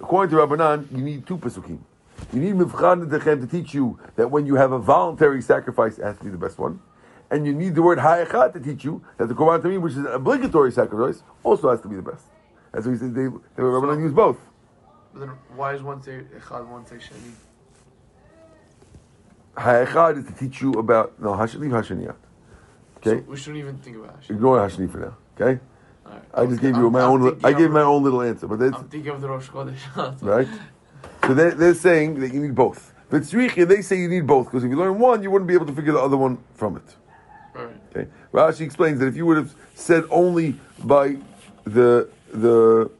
according 0.00 0.36
to 0.36 0.42
Rabbanan, 0.42 0.90
you 0.90 1.04
need 1.04 1.26
two 1.26 1.38
pasukim. 1.38 1.78
You 2.32 2.40
need 2.40 2.54
Mivchan 2.54 3.08
Dechem 3.08 3.40
to 3.40 3.46
teach 3.46 3.72
you 3.74 3.98
that 4.16 4.30
when 4.30 4.46
you 4.46 4.56
have 4.56 4.72
a 4.72 4.78
voluntary 4.78 5.40
sacrifice, 5.40 5.98
it 5.98 6.04
has 6.04 6.18
to 6.18 6.24
be 6.24 6.30
the 6.30 6.38
best 6.38 6.58
one. 6.58 6.80
And 7.30 7.46
you 7.46 7.54
need 7.54 7.74
the 7.74 7.82
word 7.82 7.98
Hayachat 7.98 8.52
to 8.54 8.60
teach 8.60 8.84
you 8.84 9.02
that 9.18 9.28
the 9.28 9.34
Korban 9.34 9.62
me, 9.64 9.78
which 9.78 9.92
is 9.92 9.98
an 9.98 10.06
obligatory 10.06 10.72
sacrifice, 10.72 11.22
also 11.42 11.70
has 11.70 11.80
to 11.82 11.88
be 11.88 11.96
the 11.96 12.02
best. 12.02 12.24
That's 12.72 12.86
why 12.86 12.92
he 12.92 12.98
says 12.98 13.12
they, 13.12 13.24
they 13.24 13.28
so, 13.56 13.62
Rabbanan 13.62 14.00
use 14.00 14.12
both. 14.12 14.38
But 15.12 15.20
then 15.20 15.28
why 15.54 15.74
is 15.74 15.82
one 15.82 16.02
say 16.02 16.22
Echad, 16.36 16.66
one 16.68 16.86
say 16.86 16.96
Sheni? 16.96 17.32
Hayachad 19.56 20.18
is 20.18 20.24
to 20.26 20.32
teach 20.32 20.60
you 20.60 20.72
about 20.74 21.20
no 21.20 21.32
Hashani 21.32 21.68
Hashaniyat. 21.68 22.16
Okay, 22.98 23.24
so 23.24 23.30
we 23.30 23.36
shouldn't 23.36 23.58
even 23.58 23.78
think 23.78 23.96
about 23.96 24.20
Hashani. 24.20 24.30
Ignore 24.30 24.58
Hashani 24.58 24.90
for 24.90 24.98
now. 24.98 25.16
Okay, 25.34 25.60
right. 26.04 26.22
I 26.34 26.46
just 26.46 26.58
okay. 26.58 26.68
gave 26.68 26.76
you 26.76 26.86
I'm, 26.86 26.92
my 26.92 27.00
I'm 27.02 27.22
own. 27.22 27.40
I 27.42 27.52
gave 27.52 27.70
my 27.70 27.82
own 27.82 28.02
little 28.02 28.22
answer, 28.22 28.46
but 28.46 28.58
that's, 28.58 28.76
I'm 28.76 28.88
thinking 28.88 29.10
of 29.10 29.20
the 29.20 29.28
Rosh 29.28 29.48
Chodesh. 29.48 30.22
right. 30.22 30.48
So 31.28 31.34
they're, 31.34 31.50
they're 31.50 31.74
saying 31.74 32.20
that 32.20 32.32
you 32.32 32.40
need 32.40 32.54
both. 32.54 32.94
But 33.10 33.20
Tzricha, 33.20 33.68
they 33.68 33.82
say 33.82 33.98
you 33.98 34.08
need 34.08 34.26
both 34.26 34.46
because 34.46 34.64
if 34.64 34.70
you 34.70 34.78
learn 34.78 34.98
one, 34.98 35.22
you 35.22 35.30
wouldn't 35.30 35.46
be 35.46 35.52
able 35.52 35.66
to 35.66 35.74
figure 35.74 35.92
the 35.92 36.00
other 36.00 36.16
one 36.16 36.38
from 36.54 36.76
it. 36.78 36.96
Alright. 37.54 37.76
Okay. 37.94 38.10
Rashi 38.32 38.62
explains 38.62 38.98
that 39.00 39.08
if 39.08 39.16
you 39.16 39.26
would 39.26 39.36
have 39.36 39.54
said 39.74 40.04
only 40.10 40.58
by 40.82 41.18
the 41.64 42.08
the 42.32 42.90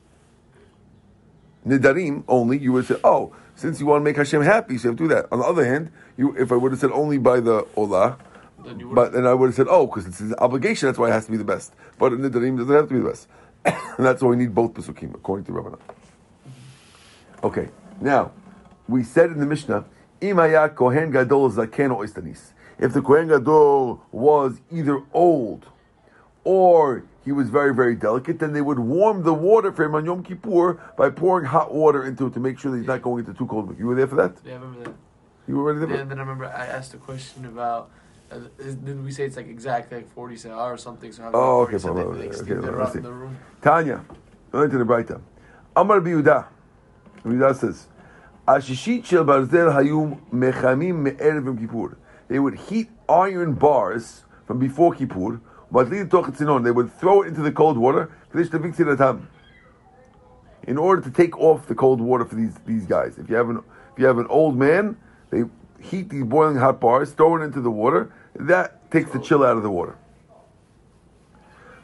nidarim 1.66 2.22
only, 2.28 2.58
you 2.58 2.72
would 2.72 2.86
say, 2.86 2.96
oh, 3.02 3.34
since 3.54 3.80
you 3.80 3.86
want 3.86 4.02
to 4.02 4.04
make 4.04 4.16
Hashem 4.16 4.42
happy, 4.42 4.76
so 4.76 4.84
you 4.84 4.90
have 4.90 4.98
to 4.98 5.04
do 5.04 5.08
that. 5.08 5.26
On 5.32 5.38
the 5.38 5.46
other 5.46 5.64
hand, 5.64 5.90
you 6.18 6.36
if 6.36 6.52
I 6.52 6.56
would 6.56 6.72
have 6.72 6.80
said 6.82 6.90
only 6.90 7.16
by 7.16 7.40
the 7.40 7.62
olah, 7.78 8.18
Then 8.62 8.92
but 8.92 9.12
then 9.12 9.26
I 9.26 9.32
would 9.32 9.46
have 9.46 9.54
said, 9.54 9.68
oh, 9.70 9.86
because 9.86 10.06
it's 10.06 10.20
an 10.20 10.34
obligation, 10.34 10.86
that's 10.86 10.98
why 10.98 11.08
it 11.08 11.12
has 11.12 11.24
to 11.24 11.30
be 11.30 11.38
the 11.38 11.44
best. 11.44 11.72
But 11.98 12.12
in 12.12 12.18
nidarim 12.18 12.58
doesn't 12.58 12.74
have 12.74 12.88
to 12.88 12.94
be 12.94 13.00
the 13.00 13.08
best, 13.08 13.26
and 13.64 14.06
that's 14.06 14.22
why 14.22 14.28
we 14.28 14.36
need 14.36 14.54
both 14.54 14.74
pesukim 14.74 15.14
according 15.14 15.46
to 15.46 15.52
Rabbanan. 15.52 15.80
Okay, 17.42 17.68
now 18.00 18.32
we 18.88 19.02
said 19.02 19.30
in 19.30 19.38
the 19.40 19.46
Mishnah, 19.46 19.84
Imaya 20.20 20.74
Kohen 20.74 21.10
Gadol 21.10 21.50
Zaken 21.52 21.94
or 21.94 22.04
Istanis. 22.04 22.52
If 22.78 22.92
the 22.92 23.02
Kohen 23.02 23.28
Gadol 23.28 24.02
was 24.12 24.60
either 24.72 25.02
old 25.12 25.66
or 26.44 27.04
he 27.24 27.32
was 27.32 27.50
very, 27.50 27.74
very 27.74 27.94
delicate, 27.94 28.38
then 28.38 28.52
they 28.52 28.62
would 28.62 28.78
warm 28.78 29.22
the 29.22 29.34
water 29.34 29.70
for 29.72 29.84
him 29.84 29.94
on 29.94 30.04
Yom 30.06 30.22
Kippur 30.22 30.80
by 30.96 31.10
pouring 31.10 31.44
hot 31.46 31.74
water 31.74 32.04
into 32.06 32.26
it 32.26 32.34
to 32.34 32.40
make 32.40 32.58
sure 32.58 32.70
that 32.70 32.78
he's 32.78 32.86
not 32.86 33.02
going 33.02 33.24
into 33.26 33.34
too 33.36 33.46
cold. 33.46 33.76
You 33.78 33.86
were 33.86 33.94
there 33.94 34.06
for 34.06 34.16
that? 34.16 34.36
Yeah, 34.44 34.52
I 34.52 34.56
remember 34.56 34.84
that. 34.84 34.94
You 35.46 35.56
were 35.56 35.72
ready 35.74 35.86
there? 35.86 36.00
And 36.00 36.10
then 36.10 36.18
I 36.18 36.22
remember 36.22 36.46
I 36.46 36.66
asked 36.66 36.94
a 36.94 36.98
question 36.98 37.44
about. 37.44 37.90
Uh, 38.30 38.40
is, 38.58 38.74
didn't 38.74 39.04
we 39.04 39.10
say 39.10 39.24
it's 39.24 39.36
like 39.36 39.48
exactly 39.48 39.98
like 39.98 40.10
40 40.14 40.36
sa'ar 40.36 40.74
or 40.74 40.76
something? 40.76 41.10
So 41.12 41.30
Oh, 41.32 41.64
40 41.64 41.74
okay, 41.74 41.78
said 41.82 41.96
they, 41.96 42.02
probably. 42.02 42.20
they 42.20 42.26
Okay, 42.28 42.40
okay, 42.40 42.54
the, 42.54 42.72
let's 42.72 42.94
ru- 42.94 43.00
see. 43.00 43.02
the 43.02 43.12
room? 43.12 43.38
Tanya, 43.62 44.04
learn 44.52 44.70
to 44.70 44.76
the 44.78 44.84
Braita. 44.84 45.20
Amar 45.74 46.00
Biyuda. 46.02 46.46
Says, 47.54 47.86
Ashishit 48.46 49.04
shel 49.04 49.24
barzel 49.24 49.72
hayu 49.72 50.20
mechamim 50.32 51.58
Kippur. 51.58 51.96
They 52.28 52.38
would 52.38 52.54
heat 52.54 52.90
iron 53.08 53.54
bars 53.54 54.24
from 54.46 54.58
before 54.58 54.94
Kippur. 54.94 55.40
They 55.70 56.00
would 56.70 56.98
throw 56.98 57.22
it 57.22 57.28
into 57.28 57.42
the 57.42 57.52
cold 57.52 57.76
water, 57.76 58.10
in 60.66 60.78
order 60.78 61.02
to 61.02 61.10
take 61.10 61.38
off 61.38 61.66
the 61.66 61.74
cold 61.74 62.00
water 62.00 62.24
for 62.24 62.34
these, 62.34 62.54
these 62.66 62.86
guys. 62.86 63.18
If 63.18 63.28
you 63.28 63.36
have 63.36 63.50
an 63.50 63.62
if 63.92 63.98
you 63.98 64.06
have 64.06 64.18
an 64.18 64.26
old 64.28 64.56
man, 64.56 64.96
they 65.30 65.44
heat 65.80 66.08
these 66.08 66.24
boiling 66.24 66.56
hot 66.56 66.80
bars, 66.80 67.10
throw 67.12 67.36
it 67.36 67.42
into 67.42 67.60
the 67.60 67.70
water. 67.70 68.12
That 68.34 68.90
takes 68.90 69.10
the 69.10 69.18
chill 69.18 69.44
out 69.44 69.56
of 69.56 69.62
the 69.62 69.70
water. 69.70 69.96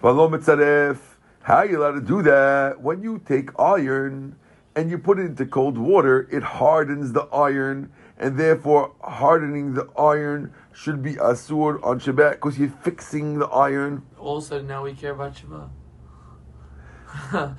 How 0.01 1.57
are 1.57 1.67
you 1.67 1.79
allowed 1.81 1.93
to 1.93 2.01
do 2.01 2.23
that? 2.23 2.81
When 2.81 3.03
you 3.03 3.19
take 3.19 3.51
iron 3.59 4.37
and 4.77 4.91
you 4.91 4.99
put 4.99 5.19
it 5.19 5.23
into 5.23 5.47
cold 5.47 5.79
water, 5.79 6.29
it 6.31 6.43
hardens 6.43 7.13
the 7.13 7.23
iron, 7.33 7.93
and 8.19 8.39
therefore 8.39 8.93
hardening 9.03 9.75
the 9.75 9.89
iron 9.99 10.53
should 10.73 11.03
be 11.03 11.15
asur 11.15 11.83
on 11.85 12.01
Shabbat 12.01 12.33
because 12.33 12.59
you're 12.59 12.69
fixing 12.69 13.39
the 13.39 13.47
iron. 13.47 14.03
All 14.19 14.39
of 14.39 14.45
a 14.45 14.47
sudden 14.47 14.67
now 14.67 14.83
we 14.83 14.95
care 14.95 15.13
about 15.13 15.35
Shabbat. 15.35 15.69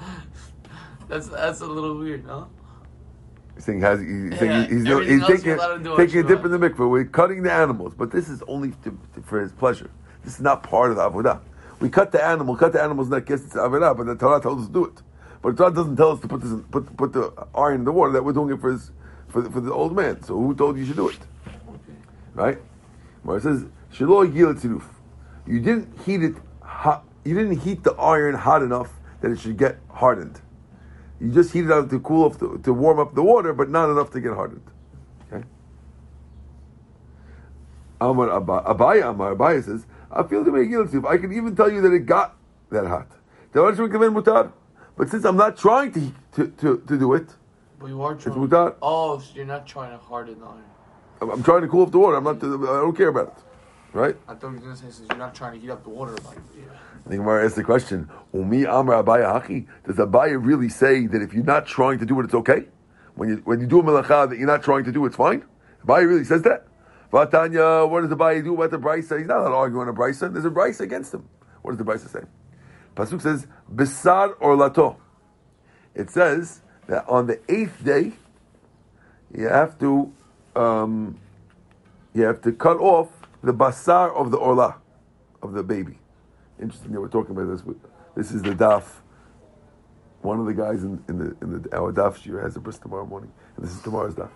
that's 1.07 1.29
that's 1.29 1.61
a 1.61 1.65
little 1.65 1.97
weird, 1.97 2.25
no? 2.25 2.49
He's 3.55 3.63
saying 3.63 3.81
has 3.81 4.01
he's, 4.01 4.09
Yeah, 4.09 4.37
saying 4.39 4.69
he's, 4.69 4.85
he's, 5.09 5.27
taking, 5.27 5.45
you're 5.45 5.55
allowed 5.55 5.77
to 5.77 5.83
do 5.83 5.91
on 5.93 5.97
taking 5.97 6.19
a 6.19 6.23
dip 6.23 6.43
in 6.43 6.51
the 6.51 6.57
mikveh. 6.57 6.89
We're 6.89 7.05
cutting 7.05 7.43
the 7.43 7.53
animals, 7.53 7.93
but 7.95 8.11
this 8.11 8.27
is 8.27 8.43
only 8.47 8.71
to, 8.83 8.97
to- 9.13 9.21
for 9.21 9.39
his 9.39 9.53
pleasure. 9.53 9.89
This 10.25 10.35
is 10.35 10.41
not 10.41 10.63
part 10.63 10.91
of 10.91 10.97
the 10.97 11.09
avodah. 11.09 11.39
We 11.79 11.89
cut 11.89 12.11
the 12.11 12.23
animal, 12.23 12.57
cut 12.57 12.73
the 12.73 12.81
animal's 12.81 13.09
neck. 13.09 13.29
Yes, 13.29 13.45
it's 13.45 13.53
avodah, 13.53 13.95
but 13.95 14.07
the 14.07 14.15
Torah 14.15 14.41
tells 14.41 14.61
us 14.61 14.67
to 14.67 14.73
do 14.73 14.85
it. 14.85 15.01
But 15.45 15.57
God 15.57 15.75
doesn't 15.75 15.95
tell 15.95 16.09
us 16.09 16.19
to 16.21 16.27
put 16.27 16.41
this 16.41 16.59
put 16.71 16.97
put 16.97 17.13
the 17.13 17.31
iron 17.53 17.75
in 17.75 17.85
the 17.85 17.91
water. 17.91 18.11
That 18.13 18.25
we're 18.25 18.33
doing 18.33 18.51
it 18.51 18.59
for 18.59 18.71
his 18.71 18.89
for 19.27 19.43
the, 19.43 19.51
for 19.51 19.61
the 19.61 19.71
old 19.71 19.95
man. 19.95 20.23
So 20.23 20.33
who 20.33 20.55
told 20.55 20.75
you 20.75 20.87
should 20.87 20.95
do 20.95 21.09
it? 21.09 21.19
Right? 22.33 22.57
Where 23.21 23.37
it 23.37 23.43
says 23.43 23.65
Yigil 23.91 24.59
Tziruf. 24.59 24.81
You 25.45 25.59
didn't 25.59 25.99
heat 26.03 26.23
it 26.23 26.33
hot. 26.63 27.05
You 27.23 27.35
didn't 27.35 27.59
heat 27.59 27.83
the 27.83 27.93
iron 27.93 28.33
hot 28.33 28.63
enough 28.63 28.91
that 29.21 29.29
it 29.29 29.39
should 29.39 29.55
get 29.55 29.77
hardened. 29.87 30.41
You 31.21 31.31
just 31.31 31.53
heat 31.53 31.65
it 31.65 31.71
out 31.71 31.91
to 31.91 31.99
cool 31.99 32.25
off, 32.25 32.39
the, 32.39 32.59
to 32.63 32.73
warm 32.73 32.97
up 32.97 33.13
the 33.13 33.21
water, 33.21 33.53
but 33.53 33.69
not 33.69 33.91
enough 33.91 34.09
to 34.13 34.21
get 34.21 34.33
hardened. 34.33 34.63
Okay. 35.31 35.45
Amar 38.01 38.29
Abaya 38.29 39.11
Amar 39.11 39.35
Abaya 39.35 39.63
says, 39.63 39.85
I 40.09 40.23
feel 40.23 40.43
to 40.43 40.51
make 40.51 40.71
guilty. 40.71 40.97
I 41.07 41.17
can 41.17 41.31
even 41.31 41.55
tell 41.55 41.71
you 41.71 41.81
that 41.81 41.93
it 41.93 42.07
got 42.07 42.35
that 42.71 42.87
hot. 42.87 43.11
But 44.97 45.09
since 45.09 45.25
I'm 45.25 45.37
not 45.37 45.57
trying 45.57 45.91
to, 45.93 46.11
to, 46.33 46.47
to, 46.47 46.83
to 46.87 46.97
do 46.97 47.13
it, 47.15 47.27
But 47.79 47.87
you 47.87 48.01
are 48.01 48.13
it's 48.13 48.23
trying. 48.23 48.37
mutar. 48.37 48.75
Oh, 48.81 49.19
so 49.19 49.25
you're 49.35 49.45
not 49.45 49.67
trying 49.67 49.91
to 49.91 49.97
harden 49.97 50.39
the 50.39 50.45
iron. 50.45 50.63
I'm, 51.21 51.29
I'm 51.31 51.43
trying 51.43 51.61
to 51.61 51.67
cool 51.67 51.83
off 51.83 51.91
the 51.91 51.99
water. 51.99 52.17
I'm 52.17 52.23
not. 52.23 52.37
I 52.37 52.47
don't 52.81 52.95
care 52.95 53.09
about 53.09 53.27
it. 53.37 53.43
Right? 53.93 54.15
I 54.27 54.35
thought 54.35 54.49
you 54.49 54.55
were 54.55 54.59
gonna 54.59 54.75
say 54.75 54.89
since 54.89 55.07
you're 55.09 55.17
not 55.17 55.33
trying 55.35 55.53
to 55.53 55.59
heat 55.59 55.69
up 55.69 55.83
the 55.83 55.89
water, 55.89 56.11
like 56.25 56.37
yeah. 56.57 56.65
The 57.07 57.17
Gemara 57.17 57.45
asks 57.45 57.55
the 57.55 57.63
question: 57.63 58.09
Umi 58.33 58.63
Amar 58.65 59.01
Abaya 59.03 59.41
Haki? 59.41 59.67
Does 59.85 59.95
Abaya 59.97 60.37
really 60.43 60.69
say 60.69 61.07
that 61.07 61.21
if 61.21 61.33
you're 61.33 61.43
not 61.45 61.65
trying 61.65 61.99
to 61.99 62.05
do 62.05 62.19
it, 62.19 62.25
it's 62.25 62.33
okay? 62.33 62.65
When 63.15 63.29
you 63.29 63.35
when 63.45 63.59
you 63.61 63.67
do 63.67 63.79
a 63.79 63.83
melacha 63.83 64.29
that 64.29 64.37
you're 64.37 64.47
not 64.47 64.63
trying 64.63 64.83
to 64.85 64.91
do, 64.91 65.05
it's 65.05 65.15
fine. 65.15 65.45
Abaya 65.85 66.07
really 66.07 66.25
says 66.25 66.41
that. 66.43 66.67
Vatanya, 67.13 67.89
what 67.89 68.01
does 68.01 68.09
Abaya 68.11 68.43
do 68.43 68.53
about 68.55 68.71
the 68.71 68.79
brisa? 68.79 69.17
He's 69.17 69.27
not 69.27 69.37
allowed 69.37 69.49
to 69.49 69.55
argue 69.55 69.79
on 69.79 69.87
a 69.87 69.93
brisa. 69.93 70.31
There's 70.31 70.45
a 70.45 70.49
brisa 70.49 70.81
against 70.81 71.13
him. 71.13 71.27
What 71.61 71.71
does 71.71 71.77
the 71.77 71.85
brisa 71.85 72.09
say? 72.11 72.27
Pasuk 72.95 73.21
says 73.21 73.47
bisar 73.73 74.35
or 74.39 74.55
lato. 74.55 74.97
It 75.93 76.09
says 76.09 76.61
that 76.87 77.07
on 77.07 77.27
the 77.27 77.39
eighth 77.49 77.83
day, 77.83 78.13
you 79.35 79.47
have 79.47 79.77
to 79.79 80.13
um, 80.55 81.19
you 82.13 82.23
have 82.23 82.41
to 82.41 82.51
cut 82.53 82.77
off 82.77 83.09
the 83.43 83.53
basar 83.53 84.15
of 84.15 84.31
the 84.31 84.37
orla 84.37 84.77
of 85.41 85.53
the 85.53 85.63
baby. 85.63 85.99
Interesting 86.61 86.93
that 86.93 87.01
we're 87.01 87.09
talking 87.09 87.35
about 87.35 87.49
this. 87.49 87.63
This 88.15 88.31
is 88.31 88.41
the 88.41 88.51
daf. 88.51 88.83
One 90.21 90.39
of 90.39 90.45
the 90.45 90.53
guys 90.53 90.83
in, 90.83 91.03
in 91.09 91.19
the 91.19 91.35
in 91.41 91.61
the 91.61 91.77
our 91.77 91.91
daf 91.91 92.15
has 92.41 92.55
a 92.55 92.59
bris 92.59 92.77
tomorrow 92.77 93.05
morning, 93.05 93.31
and 93.57 93.65
this 93.65 93.75
is 93.75 93.81
tomorrow's 93.81 94.15
daf. 94.15 94.29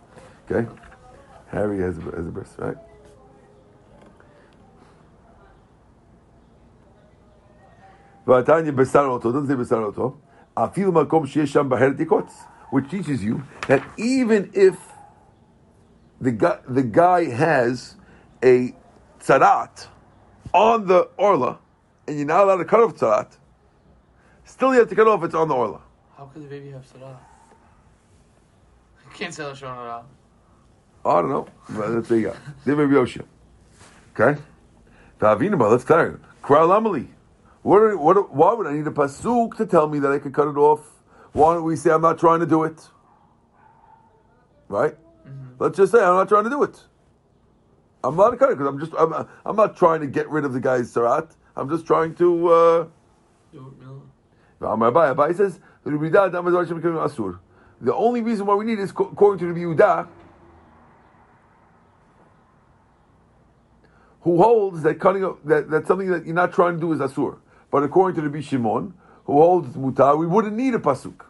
Okay, 0.52 0.70
Harry 1.48 1.80
has 1.80 1.98
a, 1.98 2.02
has 2.02 2.28
a 2.28 2.32
bris, 2.32 2.54
right? 2.58 2.76
V'atanya 8.30 8.76
besar 8.76 9.08
oto, 9.08 9.32
doesn't 9.32 9.48
say 9.48 9.56
besar 9.56 9.82
oto. 9.82 10.20
Afil 10.56 10.92
makom 10.92 11.26
sheyesh 11.26 11.48
sham 11.48 11.68
baher 11.68 11.98
tikotz, 11.98 12.32
which 12.70 12.88
teaches 12.92 13.24
you 13.24 13.44
that 13.68 13.84
even 13.98 14.52
if 14.54 14.78
the 16.22 16.32
guy, 16.32 16.60
the 16.68 16.84
guy 16.84 17.26
has 17.26 17.96
a 18.44 18.76
tzarat 19.20 19.88
on 20.54 20.86
the 20.86 21.10
orla, 21.18 21.58
and 22.08 22.18
you're 22.18 22.28
not 22.28 22.44
allowed 22.44 22.58
to 22.58 22.66
cut 22.66 22.82
off 22.82 22.96
tzarat, 22.96 23.36
still 24.46 24.74
you 24.74 24.80
have 24.80 24.90
to 24.90 24.96
cut 24.96 25.08
off 25.08 25.22
if 25.22 25.26
it's 25.26 25.36
on 25.36 25.48
the 25.48 25.56
orla. 25.56 25.82
How 26.16 26.26
could 26.26 26.44
the 26.44 26.48
baby 26.48 26.70
have 26.70 26.86
sarah? 26.86 27.20
You 29.06 29.12
can't 29.16 29.34
say 29.34 29.42
Lashon 29.42 29.74
Hara. 29.74 30.04
I 31.04 31.22
don't 31.22 31.30
know. 31.30 31.48
But 31.70 31.94
that's 31.94 32.10
there 32.10 32.18
you 32.20 32.28
go. 32.28 32.36
There 32.64 32.76
may 32.76 32.86
be 32.86 32.94
Yoshia. 32.94 33.24
Okay? 34.14 34.40
Ta'avinama, 35.20 35.72
let's 35.72 35.84
clarify. 35.84 36.24
Kral 36.44 36.70
Amali. 36.70 37.08
What, 37.62 38.00
what, 38.00 38.34
why 38.34 38.54
would 38.54 38.68
I 38.68 38.74
need 38.74 38.88
a 38.88 38.92
pasuk 38.92 39.58
to 39.58 39.66
tell 39.66 39.88
me 39.88 40.00
that 40.00 40.12
I 40.12 40.20
can 40.20 40.32
cut 40.32 40.48
it 40.48 40.58
off? 40.58 40.92
Why 41.34 41.54
don't 41.54 41.64
we 41.64 41.76
say 41.76 41.92
I'm 41.92 42.02
not 42.02 42.18
trying 42.18 42.40
to 42.40 42.46
do 42.46 42.64
it? 42.64 42.88
Right? 44.68 44.96
Let's 45.60 45.78
just 45.78 45.92
say 45.92 46.00
I'm 46.00 46.16
not 46.16 46.30
trying 46.30 46.46
to 46.46 46.50
do 46.50 46.64
it. 46.64 46.82
I'm 48.04 48.16
not 48.16 48.38
cutting 48.40 48.56
because 48.58 48.74
I'm 48.74 48.80
just 48.80 48.94
I'm, 48.98 49.28
I'm 49.46 49.56
not 49.56 49.76
trying 49.76 50.02
to 50.02 50.08
get 50.08 50.30
rid 50.30 50.46
of 50.46 50.54
the 50.54 50.60
guy's 50.60 50.94
sarat. 50.94 51.36
I'm 51.56 51.70
just 51.70 51.86
trying 51.86 52.16
to. 52.16 52.48
Uh, 52.48 52.88
Do 53.52 53.68
it, 53.68 53.86
no. 53.86 54.04
Amar 54.62 54.92
Abai, 54.92 55.16
Abai 55.16 55.36
says 55.36 55.60
the 57.82 57.96
only 57.96 58.22
reason 58.22 58.46
why 58.46 58.56
we 58.56 58.66
need 58.66 58.80
is 58.80 58.90
according 58.92 59.40
to 59.48 59.54
the 59.54 59.60
Yehuda, 59.62 60.08
who 64.22 64.38
holds 64.38 64.84
that 64.84 65.00
cutting 65.00 65.24
up, 65.24 65.44
that, 65.46 65.70
that 65.70 65.88
something 65.88 66.10
that 66.10 66.26
you're 66.26 66.36
not 66.36 66.54
trying 66.54 66.74
to 66.76 66.80
do 66.80 66.92
is 66.92 67.00
asur. 67.00 67.38
But 67.72 67.84
according 67.84 68.16
to 68.16 68.22
the 68.22 68.30
Rabbi 68.30 68.42
Shimon, 68.42 68.94
who 69.26 69.34
holds 69.34 69.76
mutar, 69.76 70.18
we 70.18 70.26
wouldn't 70.26 70.56
need 70.56 70.74
a 70.74 70.80
pasuk. 70.80 71.26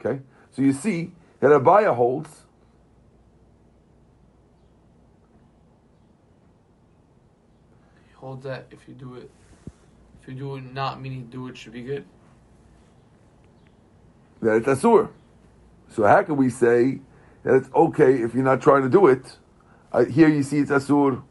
Okay, 0.00 0.20
so 0.50 0.62
you 0.62 0.72
see 0.72 1.12
that 1.40 1.50
Abaya 1.50 1.94
holds 1.94 2.42
He 8.08 8.14
holds 8.14 8.44
that 8.44 8.66
if 8.70 8.88
you 8.88 8.94
do 8.94 9.14
it, 9.14 9.30
if 10.20 10.28
you 10.28 10.34
do 10.34 10.56
it 10.56 10.72
not 10.72 11.00
meaning 11.00 11.26
do 11.26 11.48
it 11.48 11.56
should 11.56 11.72
be 11.72 11.82
good. 11.82 12.04
that 14.42 14.56
it's 14.56 14.66
asur. 14.66 15.08
So 15.88 16.04
how 16.04 16.22
can 16.22 16.36
we 16.36 16.50
say 16.50 17.00
that 17.44 17.54
it's 17.54 17.68
okay 17.74 18.22
if 18.22 18.34
you're 18.34 18.44
not 18.44 18.60
trying 18.60 18.82
to 18.82 18.88
do 18.88 19.06
it? 19.06 19.38
Uh, 19.92 20.04
here 20.04 20.28
you 20.28 20.42
see 20.42 20.58
it's 20.58 20.70
asur. 20.70 21.22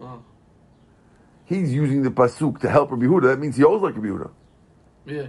Oh. 0.00 0.22
He's 1.50 1.74
using 1.74 2.04
the 2.04 2.10
pasuk 2.10 2.60
to 2.60 2.70
help 2.70 2.92
Rabbi 2.92 3.06
Huda. 3.06 3.22
That 3.22 3.40
means 3.40 3.56
he 3.56 3.62
holds 3.64 3.82
like 3.82 3.96
Rabbi 3.96 4.06
Huda, 4.06 4.30
Yeah. 5.04 5.26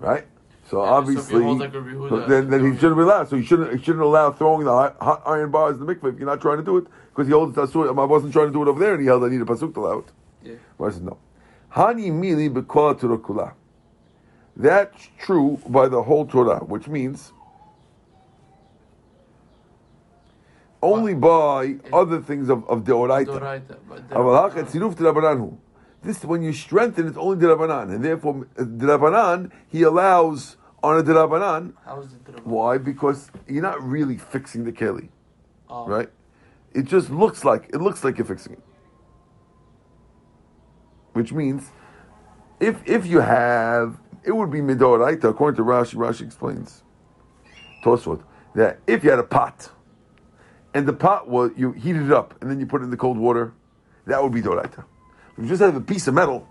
right? 0.00 0.26
So 0.64 0.82
Yeah, 0.82 0.88
so 0.88 0.94
obviously, 0.94 1.42
hold 1.42 1.58
like 1.58 1.72
Huda, 1.74 2.08
so 2.08 2.26
then, 2.26 2.48
then 2.48 2.72
he 2.72 2.78
shouldn't 2.78 2.96
be 2.96 3.02
allowed. 3.02 3.28
So 3.28 3.36
he 3.36 3.44
shouldn't 3.44 3.72
he 3.74 3.84
shouldn't 3.84 4.02
allow 4.02 4.32
throwing 4.32 4.64
the 4.64 4.72
hot, 4.72 4.96
hot 4.98 5.22
iron 5.26 5.50
bars 5.50 5.78
in 5.78 5.84
the 5.84 5.94
mikveh 5.94 6.14
if 6.14 6.18
you're 6.18 6.26
not 6.26 6.40
trying 6.40 6.56
to 6.56 6.64
do 6.64 6.78
it 6.78 6.86
because 7.10 7.26
he 7.26 7.34
holds 7.34 7.56
it's 7.58 7.70
asur. 7.70 7.90
Um, 7.90 7.98
I 7.98 8.04
wasn't 8.04 8.32
trying 8.32 8.46
to 8.46 8.52
do 8.52 8.62
it 8.62 8.68
over 8.68 8.80
there, 8.80 8.94
and 8.94 9.02
he 9.02 9.06
held 9.08 9.24
I 9.24 9.28
need 9.28 9.42
a 9.42 9.44
pasuk 9.44 9.74
to 9.74 9.80
allow 9.80 9.98
it. 9.98 10.06
Yeah. 10.42 10.54
I 10.80 10.90
said 10.90 11.04
no. 11.04 11.18
Hani 11.74 12.10
mili 12.10 12.48
b'kol 12.48 12.98
Torah 12.98 13.18
kula. 13.18 13.52
That's 14.56 15.10
true 15.18 15.60
by 15.68 15.88
the 15.88 16.02
whole 16.02 16.24
Torah, 16.26 16.60
which 16.60 16.88
means 16.88 17.34
only 20.82 21.14
by 21.14 21.76
other 21.92 22.20
things 22.20 22.48
of, 22.48 22.68
of 22.68 22.84
deoraita. 22.84 23.26
Doraita, 23.26 23.76
but 23.88 24.08
Aval 24.10 24.50
haka 24.50 24.64
tziruf 24.64 24.94
d'Rabbanan. 24.96 25.56
This, 26.02 26.24
when 26.24 26.42
you 26.42 26.52
strengthen, 26.52 27.08
it's 27.08 27.16
only 27.16 27.36
d'Rabbanan, 27.38 27.94
and 27.94 28.04
therefore 28.04 28.46
d'Rabbanan 28.56 29.46
uh, 29.46 29.54
he 29.68 29.82
allows 29.82 30.56
on 30.82 30.98
a 30.98 31.02
d'Rabbanan. 31.02 31.72
How 31.84 32.00
is 32.00 32.12
it 32.12 32.24
Doraita? 32.24 32.44
Why? 32.44 32.78
Because 32.78 33.30
you're 33.48 33.62
not 33.62 33.82
really 33.82 34.16
fixing 34.16 34.64
the 34.64 34.72
keli, 34.72 35.08
Oh. 35.68 35.86
right? 35.86 36.08
It 36.72 36.84
just 36.84 37.10
looks 37.10 37.44
like 37.44 37.68
it 37.72 37.80
looks 37.80 38.04
like 38.04 38.18
you're 38.18 38.26
fixing 38.26 38.52
it. 38.52 38.62
Which 41.14 41.32
means, 41.32 41.70
if 42.60 42.80
if 42.86 43.06
you 43.06 43.20
have, 43.20 43.98
it 44.22 44.32
would 44.32 44.50
be 44.50 44.60
midoraita 44.60 45.24
according 45.24 45.56
to 45.56 45.64
Rashi. 45.64 45.94
Rashi 45.94 46.20
explains, 46.20 46.84
Tosfot, 47.82 48.22
that 48.54 48.78
if 48.86 49.02
you 49.02 49.10
had 49.10 49.18
a 49.18 49.24
pot, 49.24 49.70
and 50.74 50.86
the 50.86 50.92
pot 50.92 51.28
was 51.28 51.50
you 51.56 51.72
heated 51.72 52.02
it 52.02 52.12
up 52.12 52.40
and 52.40 52.50
then 52.50 52.60
you 52.60 52.66
put 52.66 52.80
it 52.80 52.84
in 52.84 52.90
the 52.90 52.96
cold 52.96 53.18
water, 53.18 53.52
that 54.06 54.22
would 54.22 54.32
be 54.32 54.42
doraita. 54.42 54.84
If 55.36 55.44
you 55.44 55.48
just 55.48 55.62
have 55.62 55.76
a 55.76 55.80
piece 55.80 56.08
of 56.08 56.14
metal, 56.14 56.46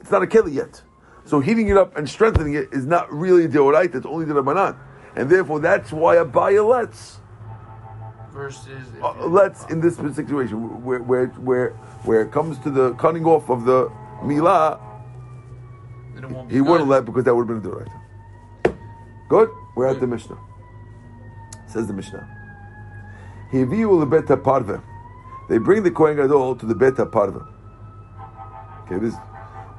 it's 0.00 0.10
not 0.10 0.22
a 0.22 0.26
keli 0.26 0.54
yet. 0.54 0.82
So 1.24 1.40
heating 1.40 1.68
it 1.68 1.76
up 1.76 1.96
and 1.96 2.08
strengthening 2.08 2.54
it 2.54 2.68
is 2.72 2.86
not 2.86 3.12
really 3.12 3.44
a 3.44 3.48
deoraita. 3.48 3.96
It's 3.96 4.06
only 4.06 4.24
the 4.24 4.34
rabbanan, 4.34 4.76
and 5.16 5.28
therefore 5.28 5.60
that's 5.60 5.92
why 5.92 6.16
Abaye 6.16 6.66
lets 6.66 7.18
Versus. 8.32 8.68
uh, 9.02 9.26
let's 9.26 9.64
in 9.66 9.80
this 9.80 9.96
situation 9.96 10.84
where 10.84 11.00
where 11.00 11.26
where 11.26 11.70
where 12.04 12.22
it 12.22 12.30
comes 12.30 12.58
to 12.60 12.70
the 12.70 12.92
cutting 12.94 13.24
off 13.26 13.50
of 13.50 13.64
the 13.64 13.88
milah, 14.22 14.78
then 16.14 16.24
it 16.24 16.30
won't 16.30 16.50
he 16.50 16.58
good. 16.58 16.68
wouldn't 16.68 16.88
let 16.88 17.04
because 17.04 17.24
that 17.24 17.34
would 17.34 17.48
have 17.48 17.62
been 17.62 17.72
a 17.72 17.74
doraita. 17.74 18.78
Good. 19.28 19.50
We're 19.76 19.88
at 19.88 20.00
the 20.00 20.06
Mishnah. 20.06 20.38
Says 21.66 21.86
the 21.86 21.92
Mishnah. 21.92 22.37
Hiviu 23.52 24.04
lebeta 24.04 24.36
parve. 24.42 24.82
They 25.48 25.58
bring 25.58 25.82
the 25.82 25.90
kohen 25.90 26.16
gadol 26.16 26.56
to 26.56 26.66
the 26.66 26.74
beta 26.74 27.06
parve. 27.06 27.46
Okay, 28.84 28.98
this 28.98 29.14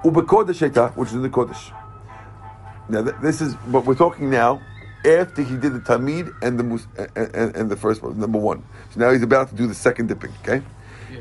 ubekodesh 0.04 0.62
eta, 0.64 0.90
which 0.96 1.10
is 1.10 1.16
in 1.16 1.22
the 1.22 1.30
kodesh. 1.30 1.72
Now 2.90 3.04
th- 3.04 3.16
this 3.22 3.42
is, 3.42 3.54
what 3.72 3.86
we're 3.86 3.96
talking 3.96 4.30
now 4.32 4.62
after 5.06 5.44
he 5.44 5.56
did 5.58 5.74
the 5.74 5.80
tamid 5.80 6.32
and 6.42 6.60
the 6.60 6.64
mus- 6.64 6.88
and, 6.98 7.36
and, 7.36 7.56
and 7.56 7.70
the 7.70 7.76
first 7.76 8.02
one, 8.02 8.20
number 8.20 8.40
one. 8.40 8.64
So 8.92 9.00
now 9.00 9.12
he's 9.12 9.22
about 9.22 9.50
to 9.50 9.56
do 9.56 9.68
the 9.68 9.76
second 9.76 10.08
dipping. 10.08 10.32
Okay. 10.42 10.64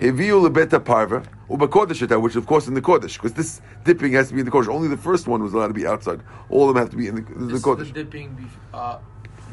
Hiviu 0.01 0.49
lebeta 0.49 0.83
parve 0.83 1.27
ubekodesh 1.51 2.03
eta, 2.03 2.19
which 2.19 2.33
is 2.33 2.37
of 2.37 2.47
course 2.47 2.67
in 2.69 2.75
the 2.75 2.81
kodesh, 2.81 3.15
because 3.15 3.35
this 3.35 3.61
dipping 3.85 4.13
has 4.13 4.29
to 4.29 4.35
be 4.35 4.41
in 4.41 4.47
the 4.47 4.53
kodesh. 4.53 4.69
Only 4.69 4.89
the 4.89 4.97
first 4.97 5.27
one 5.27 5.43
was 5.43 5.53
allowed 5.53 5.69
to 5.69 5.75
be 5.75 5.87
outside. 5.87 6.23
All 6.49 6.69
of 6.71 6.75
them 6.75 6.83
have 6.83 6.91
to 6.91 6.97
be 6.97 7.09
in 7.09 7.17
the, 7.17 7.21
the 7.21 7.53
This 7.53 7.63
kodesh 7.63 7.83
is 7.83 7.89
the 7.89 8.05
dipping 8.05 8.31
bef- 8.31 8.79
uh, 8.79 8.99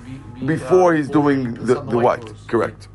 be, 0.06 0.40
be, 0.40 0.46
before 0.46 0.94
uh, 0.94 0.98
he's 0.98 1.10
doing 1.10 1.54
the, 1.54 1.82
the 1.82 1.98
white. 1.98 2.22
clothes. 2.22 2.44
Correct. 2.48 2.88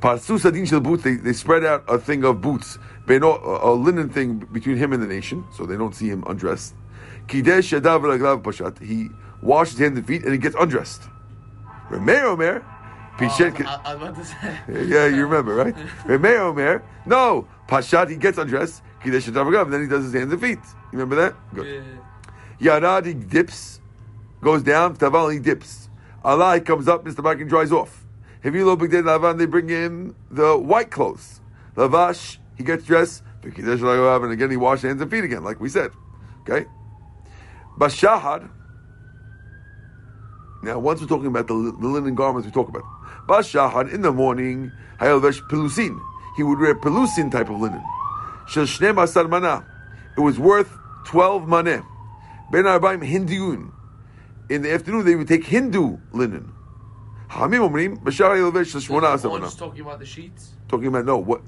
Parsus 0.00 0.44
adin 0.44 0.66
shel 0.66 0.80
boots. 0.80 1.04
They, 1.04 1.32
spread 1.32 1.64
out 1.64 1.84
a 1.88 1.98
thing 1.98 2.24
of 2.24 2.40
boots, 2.40 2.78
a, 3.08 3.70
linen 3.70 4.10
thing 4.10 4.46
between 4.52 4.76
him 4.76 4.92
and 4.92 5.02
the 5.02 5.06
nation, 5.06 5.44
so 5.54 5.64
they 5.64 5.76
don't 5.76 5.94
see 5.94 6.08
him 6.08 6.22
undressed. 6.26 6.74
Kidesh 7.28 7.78
yadav 7.78 8.02
v'raglav 8.02 8.42
pashat. 8.42 8.82
He 8.82 9.08
washes 9.42 9.72
his 9.72 9.80
hands 9.80 9.98
and 9.98 10.06
feet, 10.06 10.22
and 10.24 10.32
he 10.32 10.38
gets 10.38 10.54
undressed. 10.58 11.02
Remeir 11.90 12.24
omer. 12.24 12.64
Oh, 12.64 13.18
Pishet. 13.18 13.64
I, 13.64 13.80
I 13.84 13.92
about 13.94 14.14
to 14.16 14.24
say. 14.24 14.58
yeah, 14.86 15.06
you 15.06 15.24
remember, 15.24 15.54
right? 15.54 15.74
Remeir 16.04 16.40
omer. 16.40 16.82
No, 17.06 17.48
pashat. 17.66 18.10
He 18.10 18.16
gets 18.16 18.36
undressed. 18.36 18.82
Kidesh 19.02 19.30
yadav 19.30 19.46
v'raglav. 19.46 19.62
and 19.62 19.72
Then 19.72 19.80
he 19.82 19.88
does 19.88 20.04
his 20.04 20.12
hands 20.12 20.32
and 20.32 20.40
feet. 20.40 20.58
You 20.92 20.98
remember 20.98 21.16
that? 21.16 21.34
Good. 21.54 21.84
Yarad, 22.60 23.06
he 23.06 23.14
dips, 23.14 23.80
goes 24.40 24.62
down, 24.62 24.96
Taval, 24.96 25.32
he 25.32 25.38
dips. 25.38 25.85
He 26.26 26.60
comes 26.60 26.88
up, 26.88 27.04
Mr. 27.04 27.22
Bakin 27.22 27.46
dries 27.46 27.70
off. 27.70 28.04
Hevilo 28.42 28.76
Bigdei 28.76 29.00
Lavan, 29.00 29.38
they 29.38 29.46
bring 29.46 29.68
him 29.68 30.16
the 30.28 30.58
white 30.58 30.90
clothes. 30.90 31.40
Lavash, 31.76 32.38
he 32.56 32.64
gets 32.64 32.84
dressed, 32.84 33.22
and 33.44 34.32
again 34.32 34.50
he 34.50 34.56
washes 34.56 34.82
hands 34.82 35.00
and 35.00 35.08
feet 35.08 35.22
again, 35.22 35.44
like 35.44 35.60
we 35.60 35.68
said. 35.68 35.92
Okay? 36.40 36.66
Bashahad, 37.78 38.50
now 40.64 40.80
once 40.80 41.00
we're 41.00 41.06
talking 41.06 41.26
about 41.26 41.46
the, 41.46 41.54
the 41.54 41.86
linen 41.86 42.16
garments 42.16 42.44
we 42.44 42.52
talk 42.52 42.68
about. 42.68 42.82
Bashahad, 43.28 43.92
in 43.92 44.02
the 44.02 44.10
morning, 44.10 44.72
Hayalvesh 44.98 45.40
Pelusin, 45.48 46.00
he 46.36 46.42
would 46.42 46.58
wear 46.58 46.74
Pelusin 46.74 47.30
type 47.30 47.50
of 47.50 47.60
linen. 47.60 47.84
Shel 48.48 48.64
Shnem 48.64 49.00
Asar 49.00 49.28
Mana, 49.28 49.64
it 50.16 50.20
was 50.20 50.40
worth 50.40 50.76
12 51.04 51.42
maneh. 51.44 51.86
Ben 52.50 52.64
Arbaim 52.64 53.06
Hinduyun. 53.06 53.70
In 54.48 54.62
the 54.62 54.72
afternoon, 54.72 55.04
they 55.04 55.16
would 55.16 55.28
take 55.28 55.44
Hindu 55.44 55.98
linen. 56.12 56.52
Hamim 57.30 57.68
Omrim, 57.68 57.98
Bashar 58.02 58.36
Yelvesh 58.36 58.74
Shmona 58.76 59.10
Oh, 59.10 59.14
Asar 59.14 59.40
just 59.40 59.58
talking 59.58 59.80
about 59.80 59.98
the 59.98 60.06
sheets. 60.06 60.52
Talking 60.68 60.86
about, 60.86 61.04
no, 61.04 61.18
what, 61.18 61.42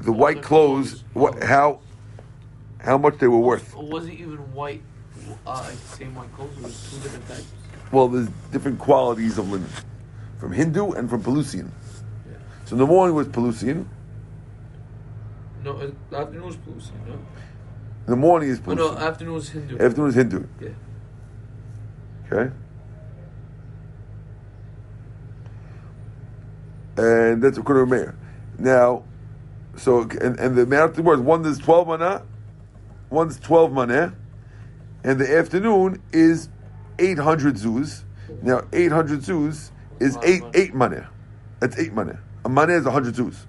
the 0.00 0.12
white 0.12 0.36
the 0.36 0.42
clothes, 0.42 0.90
clothes. 0.90 1.04
what, 1.14 1.42
how, 1.42 1.80
how 2.78 2.98
much 2.98 3.18
they 3.18 3.26
were 3.28 3.38
worth. 3.38 3.74
It 3.74 3.82
wasn't 3.82 4.20
even 4.20 4.36
white, 4.52 4.82
uh, 5.46 5.62
same 5.96 6.14
white 6.14 6.30
clothes. 6.34 6.56
It 6.58 6.62
was 6.64 6.90
two 6.90 6.96
different 7.02 7.26
types. 7.28 7.46
well, 7.90 8.08
there's 8.08 8.28
different 8.52 8.78
qualities 8.78 9.38
of 9.38 9.50
linen 9.50 9.68
from 10.38 10.52
Hindu 10.52 10.92
and 10.92 11.08
from 11.08 11.22
Pelusian. 11.22 11.70
Yeah. 12.28 12.36
So 12.66 12.74
in 12.74 12.78
the 12.80 12.86
morning 12.86 13.16
was 13.16 13.28
Pelusian. 13.28 13.86
No, 15.62 15.72
uh, 15.78 16.14
afternoon 16.14 16.44
was 16.44 16.56
Pelusian, 16.56 17.06
no? 17.06 17.14
In 17.14 17.20
the 18.10 18.16
morning 18.16 18.50
is 18.50 18.58
Oh, 18.58 18.62
Pelusian. 18.62 18.76
no, 18.76 18.98
afternoon 18.98 19.34
was 19.34 19.48
Hindu. 19.48 19.78
Afternoon 19.78 20.08
is 20.10 20.14
Hindu. 20.14 20.46
Yeah. 20.60 20.68
Okay. 22.34 22.52
And 26.96 27.42
that's 27.42 27.58
according 27.58 27.86
to 27.86 27.90
Meir. 27.90 28.16
Now, 28.58 29.04
so 29.76 30.02
and, 30.02 30.38
and 30.38 30.56
the 30.56 30.62
amount 30.62 30.98
of 30.98 31.04
words 31.04 31.22
one 31.22 31.44
is 31.44 31.58
twelve 31.58 31.88
mana, 31.88 32.24
one's 33.10 33.38
twelve 33.38 33.72
mana, 33.72 34.14
and 35.02 35.20
the 35.20 35.36
afternoon 35.36 36.02
is 36.12 36.48
eight 36.98 37.18
hundred 37.18 37.56
zuz. 37.56 38.02
Now 38.42 38.62
eight 38.72 38.92
hundred 38.92 39.20
zuz 39.20 39.70
is 40.00 40.16
eight 40.22 40.42
eight 40.54 40.74
mana. 40.74 41.08
That's 41.60 41.78
eight 41.78 41.92
mana. 41.92 42.20
A 42.44 42.48
mana 42.48 42.74
is 42.74 42.84
hundred 42.84 43.14
zuz, 43.14 43.46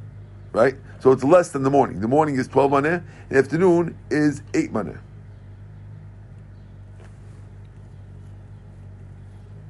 right? 0.51 0.75
So 0.99 1.11
it's 1.11 1.23
less 1.23 1.49
than 1.49 1.63
the 1.63 1.69
morning. 1.71 2.01
The 2.01 2.07
morning 2.07 2.37
is 2.37 2.47
twelve 2.47 2.71
mana. 2.71 3.03
The 3.29 3.37
afternoon 3.37 3.97
is 4.09 4.41
eight 4.53 4.71
mana. 4.71 4.99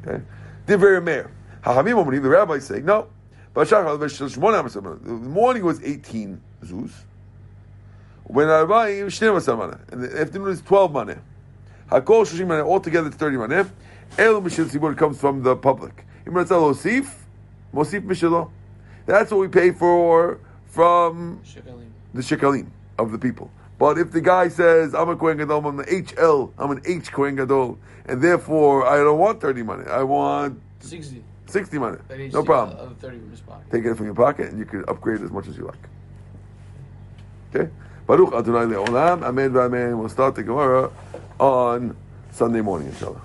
Okay. 0.06 0.24
Divrei 0.68 1.04
Meir. 1.04 1.32
Hachamim 1.64 2.04
Omrim, 2.04 2.22
the 2.22 2.30
rabbis 2.30 2.66
say, 2.66 2.82
no. 2.82 3.08
Bashachar, 3.56 5.04
The 5.04 5.12
morning 5.12 5.64
was 5.64 5.82
18 5.82 6.42
zuz. 6.64 6.92
When 8.26 8.48
Arbaim, 8.48 9.06
Shnei 9.06 9.32
Amasam 9.32 9.80
And 9.92 10.04
the 10.04 10.20
afternoon 10.20 10.50
is 10.50 10.62
12 10.62 10.92
maneh. 10.92 11.20
Hakol 11.90 12.26
Shloshim 12.26 12.48
maneh. 12.48 12.66
Altogether 12.66 13.08
it's 13.08 13.18
30 13.18 13.38
maneh. 13.38 13.70
Elu 14.18 14.44
Mishil 14.44 14.66
Tzibur 14.66 14.98
comes 14.98 15.20
from 15.20 15.44
the 15.44 15.56
public. 15.56 16.06
Imratzal 16.26 16.74
Osif, 16.74 17.10
Mosif 17.74 18.02
Mishilo. 18.02 18.50
That's 19.06 19.32
what 19.32 19.40
we 19.40 19.48
pay 19.48 19.72
for 19.72 20.40
from 20.68 21.42
the 22.14 22.22
shekalim 22.22 22.68
of 22.98 23.12
the 23.12 23.20
people. 23.20 23.52
But 23.78 23.98
if 23.98 24.12
the 24.12 24.22
guy 24.22 24.48
says, 24.48 24.96
I'm 24.96 25.10
a 25.10 25.16
Kohen 25.16 25.38
Gadol, 25.38 25.66
I'm 25.66 25.80
an 25.80 25.86
HL, 25.86 26.52
I'm 26.58 26.72
an 26.72 26.82
H 26.86 27.12
Kohen 27.12 27.36
Gadol, 27.36 27.78
and 28.06 28.22
therefore 28.22 28.86
I 28.88 28.98
don't 28.98 29.20
want 29.20 29.42
30 29.42 29.64
money, 29.64 29.86
I 29.90 30.04
want 30.04 30.62
60. 30.80 31.24
60 31.48 31.78
money, 31.78 31.98
no 32.32 32.44
problem. 32.44 32.78
Of 32.78 32.98
30 32.98 33.20
from 33.20 33.32
his 33.32 33.42
pocket. 33.42 33.72
Take 33.72 33.86
it 33.86 33.96
from 33.96 34.06
your 34.06 34.16
pocket 34.16 34.50
and 34.50 34.60
you 34.60 34.66
can 34.66 34.84
upgrade 34.88 35.22
as 35.22 35.32
much 35.32 35.48
as 35.48 35.58
you 35.58 35.66
like. 35.66 35.90
Okay? 37.54 37.70
Baruch 38.08 38.34
Adonai 38.34 38.74
Le'olam, 38.74 39.24
Amen 39.24 39.52
v'Amen. 39.52 39.98
We'll 39.98 40.10
start 40.10 40.36
the 40.36 40.44
Gemara 40.44 40.92
on 41.40 41.96
Sunday 42.32 42.62
morning, 42.62 42.88
inshallah. 42.90 43.22